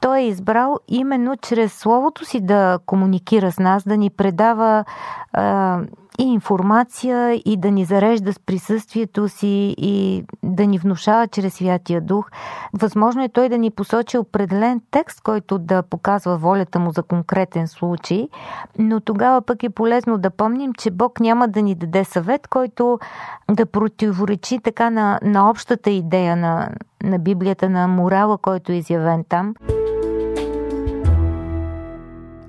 Той 0.00 0.18
е 0.18 0.26
избрал 0.26 0.78
именно 0.88 1.36
чрез 1.36 1.72
Словото 1.72 2.24
си 2.24 2.40
да 2.40 2.78
комуникира 2.86 3.52
с 3.52 3.58
нас, 3.58 3.84
да 3.84 3.96
ни 3.96 4.10
предава 4.10 4.84
а, 5.32 5.80
и 6.18 6.24
информация, 6.24 7.34
и 7.44 7.56
да 7.56 7.70
ни 7.70 7.84
зарежда 7.84 8.32
с 8.32 8.38
присъствието 8.38 9.28
си, 9.28 9.74
и 9.78 10.24
да 10.42 10.66
ни 10.66 10.78
внушава 10.78 11.28
чрез 11.28 11.54
Святия 11.54 12.00
Дух. 12.00 12.30
Възможно 12.72 13.24
е 13.24 13.28
той 13.28 13.48
да 13.48 13.58
ни 13.58 13.70
посочи 13.70 14.18
определен 14.18 14.80
текст, 14.90 15.20
който 15.20 15.58
да 15.58 15.82
показва 15.82 16.36
волята 16.36 16.78
му 16.78 16.90
за 16.90 17.02
конкретен 17.02 17.68
случай, 17.68 18.28
но 18.78 19.00
тогава 19.00 19.42
пък 19.42 19.62
е 19.62 19.70
полезно 19.70 20.18
да 20.18 20.30
помним, 20.30 20.72
че 20.72 20.90
Бог 20.90 21.20
няма 21.20 21.48
да 21.48 21.62
ни 21.62 21.74
даде 21.74 22.04
съвет, 22.04 22.46
който 22.46 22.98
да 23.50 23.66
противоречи 23.66 24.58
така 24.58 24.90
на, 24.90 25.18
на 25.22 25.50
общата 25.50 25.90
идея 25.90 26.36
на, 26.36 26.68
на 27.02 27.18
Библията, 27.18 27.70
на 27.70 27.88
морала, 27.88 28.38
който 28.38 28.72
е 28.72 28.74
изявен 28.74 29.24
там. 29.28 29.54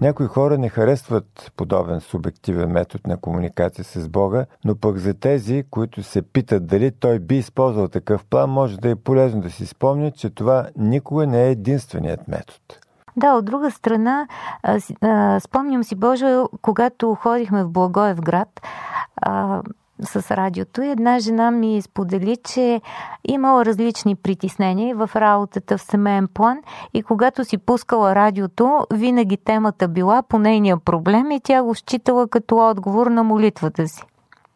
Някои 0.01 0.27
хора 0.27 0.57
не 0.57 0.69
харесват 0.69 1.51
подобен 1.55 2.01
субективен 2.01 2.69
метод 2.69 3.01
на 3.07 3.17
комуникация 3.17 3.85
с 3.85 4.09
Бога, 4.09 4.45
но 4.65 4.75
пък 4.75 4.97
за 4.97 5.13
тези, 5.13 5.63
които 5.71 6.03
се 6.03 6.21
питат 6.21 6.67
дали 6.67 6.91
той 6.91 7.19
би 7.19 7.37
използвал 7.37 7.87
такъв 7.87 8.25
план, 8.25 8.49
може 8.49 8.77
да 8.77 8.89
е 8.89 8.95
полезно 8.95 9.41
да 9.41 9.49
си 9.49 9.65
спомнят, 9.65 10.15
че 10.15 10.29
това 10.29 10.67
никога 10.75 11.27
не 11.27 11.47
е 11.47 11.51
единственият 11.51 12.27
метод. 12.27 12.59
Да, 13.15 13.33
от 13.33 13.45
друга 13.45 13.71
страна, 13.71 14.27
спомням 15.39 15.83
си, 15.83 15.95
Боже, 15.95 16.37
когато 16.61 17.15
ходихме 17.15 17.63
в 17.63 17.69
Благоев 17.69 18.21
град, 18.21 18.61
с 20.01 20.31
радиото 20.31 20.81
и 20.81 20.89
една 20.89 21.19
жена 21.19 21.51
ми 21.51 21.81
сподели, 21.81 22.37
че 22.43 22.81
имала 23.27 23.65
различни 23.65 24.15
притеснения 24.15 24.95
в 24.95 25.09
работата 25.15 25.77
в 25.77 25.81
семейен 25.81 26.27
план 26.27 26.57
и 26.93 27.03
когато 27.03 27.45
си 27.45 27.57
пускала 27.57 28.15
радиото, 28.15 28.85
винаги 28.93 29.37
темата 29.37 29.87
била 29.87 30.23
по 30.23 30.39
нейния 30.39 30.77
проблем 30.77 31.31
и 31.31 31.39
тя 31.39 31.63
го 31.63 31.75
считала 31.75 32.27
като 32.27 32.57
отговор 32.57 33.07
на 33.07 33.23
молитвата 33.23 33.87
си. 33.87 34.03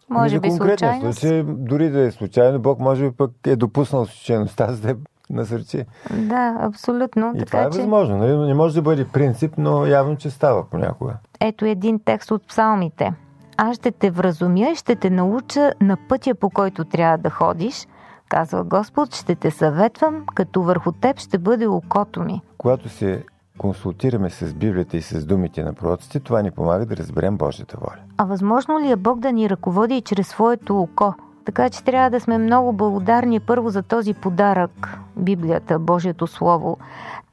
Може 0.10 0.40
би 0.40 0.52
случайно. 0.52 1.14
случай, 1.14 1.44
дори 1.44 1.90
да 1.90 2.02
е 2.02 2.12
случайно, 2.12 2.60
Бог 2.60 2.80
може 2.80 3.10
би 3.10 3.16
пък 3.16 3.32
е 3.46 3.56
допуснал 3.56 4.06
случайността, 4.06 4.68
за 4.72 4.82
да 4.82 4.96
насърчи. 5.30 5.86
Да, 6.12 6.58
абсолютно. 6.60 7.32
И 7.36 7.40
така, 7.40 7.46
това 7.46 7.62
е 7.62 7.70
че... 7.70 7.78
възможно. 7.78 8.18
Нали? 8.18 8.38
Не 8.38 8.54
може 8.54 8.76
да 8.76 8.82
бъде 8.82 9.08
принцип, 9.08 9.54
но 9.58 9.86
явно, 9.86 10.18
че 10.18 10.30
става 10.30 10.70
понякога. 10.70 11.14
Ето 11.40 11.66
един 11.66 12.00
текст 12.06 12.32
от 12.32 12.48
псалмите– 12.48 13.14
аз 13.64 13.76
ще 13.76 13.92
те 13.92 14.10
вразумя 14.10 14.70
и 14.70 14.76
ще 14.76 14.96
те 14.96 15.10
науча 15.10 15.74
на 15.82 15.98
пътя 16.10 16.36
по 16.36 16.50
който 16.50 16.86
трябва 16.86 17.18
да 17.18 17.30
ходиш, 17.30 17.88
казва 18.30 18.64
Господ, 18.64 19.16
ще 19.16 19.36
те 19.36 19.52
съветвам, 19.52 20.26
като 20.36 20.62
върху 20.62 20.92
теб 20.92 21.20
ще 21.20 21.38
бъде 21.38 21.68
окото 21.68 22.22
ми. 22.22 22.42
Когато 22.58 22.90
се 22.90 23.24
консултираме 23.58 24.30
с 24.30 24.54
Библията 24.54 24.98
и 24.98 25.02
с 25.02 25.26
думите 25.26 25.64
на 25.64 25.74
пророците, 25.74 26.20
това 26.20 26.42
ни 26.42 26.52
помага 26.52 26.86
да 26.86 26.98
разберем 26.98 27.38
Божията 27.38 27.78
воля. 27.82 28.00
А 28.18 28.26
възможно 28.26 28.80
ли 28.80 28.92
е 28.92 28.96
Бог 28.96 29.20
да 29.20 29.32
ни 29.32 29.50
ръководи 29.50 29.98
и 29.98 30.02
чрез 30.02 30.28
своето 30.28 30.80
око? 30.80 31.14
Така 31.46 31.70
че 31.70 31.84
трябва 31.84 32.10
да 32.10 32.20
сме 32.20 32.38
много 32.38 32.74
благодарни 32.74 33.40
първо 33.40 33.70
за 33.70 33.84
този 33.84 34.14
подарък, 34.14 34.98
Библията, 35.18 35.80
Божието 35.80 36.28
Слово. 36.28 36.78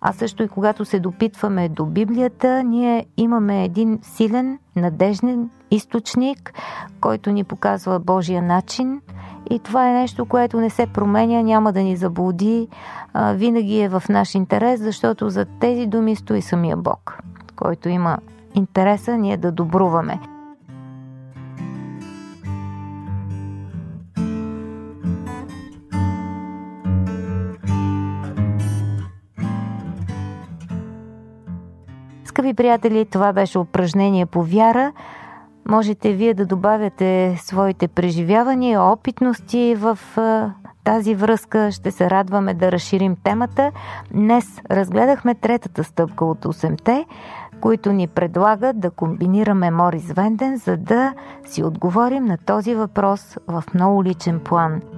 А 0.00 0.12
също 0.12 0.42
и 0.42 0.48
когато 0.48 0.84
се 0.84 1.00
допитваме 1.00 1.68
до 1.68 1.86
Библията, 1.86 2.62
ние 2.62 3.06
имаме 3.16 3.64
един 3.64 3.98
силен, 4.02 4.58
надежден 4.76 5.50
източник, 5.70 6.52
който 7.00 7.30
ни 7.30 7.44
показва 7.44 7.98
Божия 7.98 8.42
начин. 8.42 9.00
И 9.50 9.58
това 9.58 9.90
е 9.90 9.92
нещо, 9.92 10.26
което 10.26 10.60
не 10.60 10.70
се 10.70 10.86
променя, 10.86 11.42
няма 11.42 11.72
да 11.72 11.82
ни 11.82 11.96
заблуди, 11.96 12.68
а, 13.12 13.32
винаги 13.32 13.80
е 13.80 13.88
в 13.88 14.02
наш 14.08 14.34
интерес, 14.34 14.80
защото 14.80 15.30
за 15.30 15.44
тези 15.44 15.86
думи 15.86 16.16
стои 16.16 16.42
самия 16.42 16.76
Бог, 16.76 17.18
който 17.56 17.88
има 17.88 18.18
интереса 18.54 19.18
ние 19.18 19.36
да 19.36 19.52
добруваме. 19.52 20.20
Скъпи 32.48 32.56
приятели, 32.56 33.04
това 33.04 33.32
беше 33.32 33.58
упражнение 33.58 34.26
по 34.26 34.42
вяра. 34.42 34.92
Можете 35.68 36.12
вие 36.12 36.34
да 36.34 36.46
добавяте 36.46 37.36
своите 37.38 37.88
преживявания, 37.88 38.82
опитности 38.82 39.76
в 39.78 39.98
тази 40.84 41.14
връзка. 41.14 41.72
Ще 41.72 41.90
се 41.90 42.10
радваме 42.10 42.54
да 42.54 42.72
разширим 42.72 43.16
темата. 43.24 43.72
Днес 44.12 44.60
разгледахме 44.70 45.34
третата 45.34 45.84
стъпка 45.84 46.24
от 46.24 46.44
8-те, 46.44 47.06
които 47.60 47.92
ни 47.92 48.06
предлагат 48.06 48.80
да 48.80 48.90
комбинираме 48.90 49.70
Морис 49.70 50.12
Венден, 50.12 50.56
за 50.56 50.76
да 50.76 51.14
си 51.44 51.62
отговорим 51.64 52.24
на 52.24 52.38
този 52.38 52.74
въпрос 52.74 53.38
в 53.46 53.64
много 53.74 54.04
личен 54.04 54.40
план– 54.40 54.82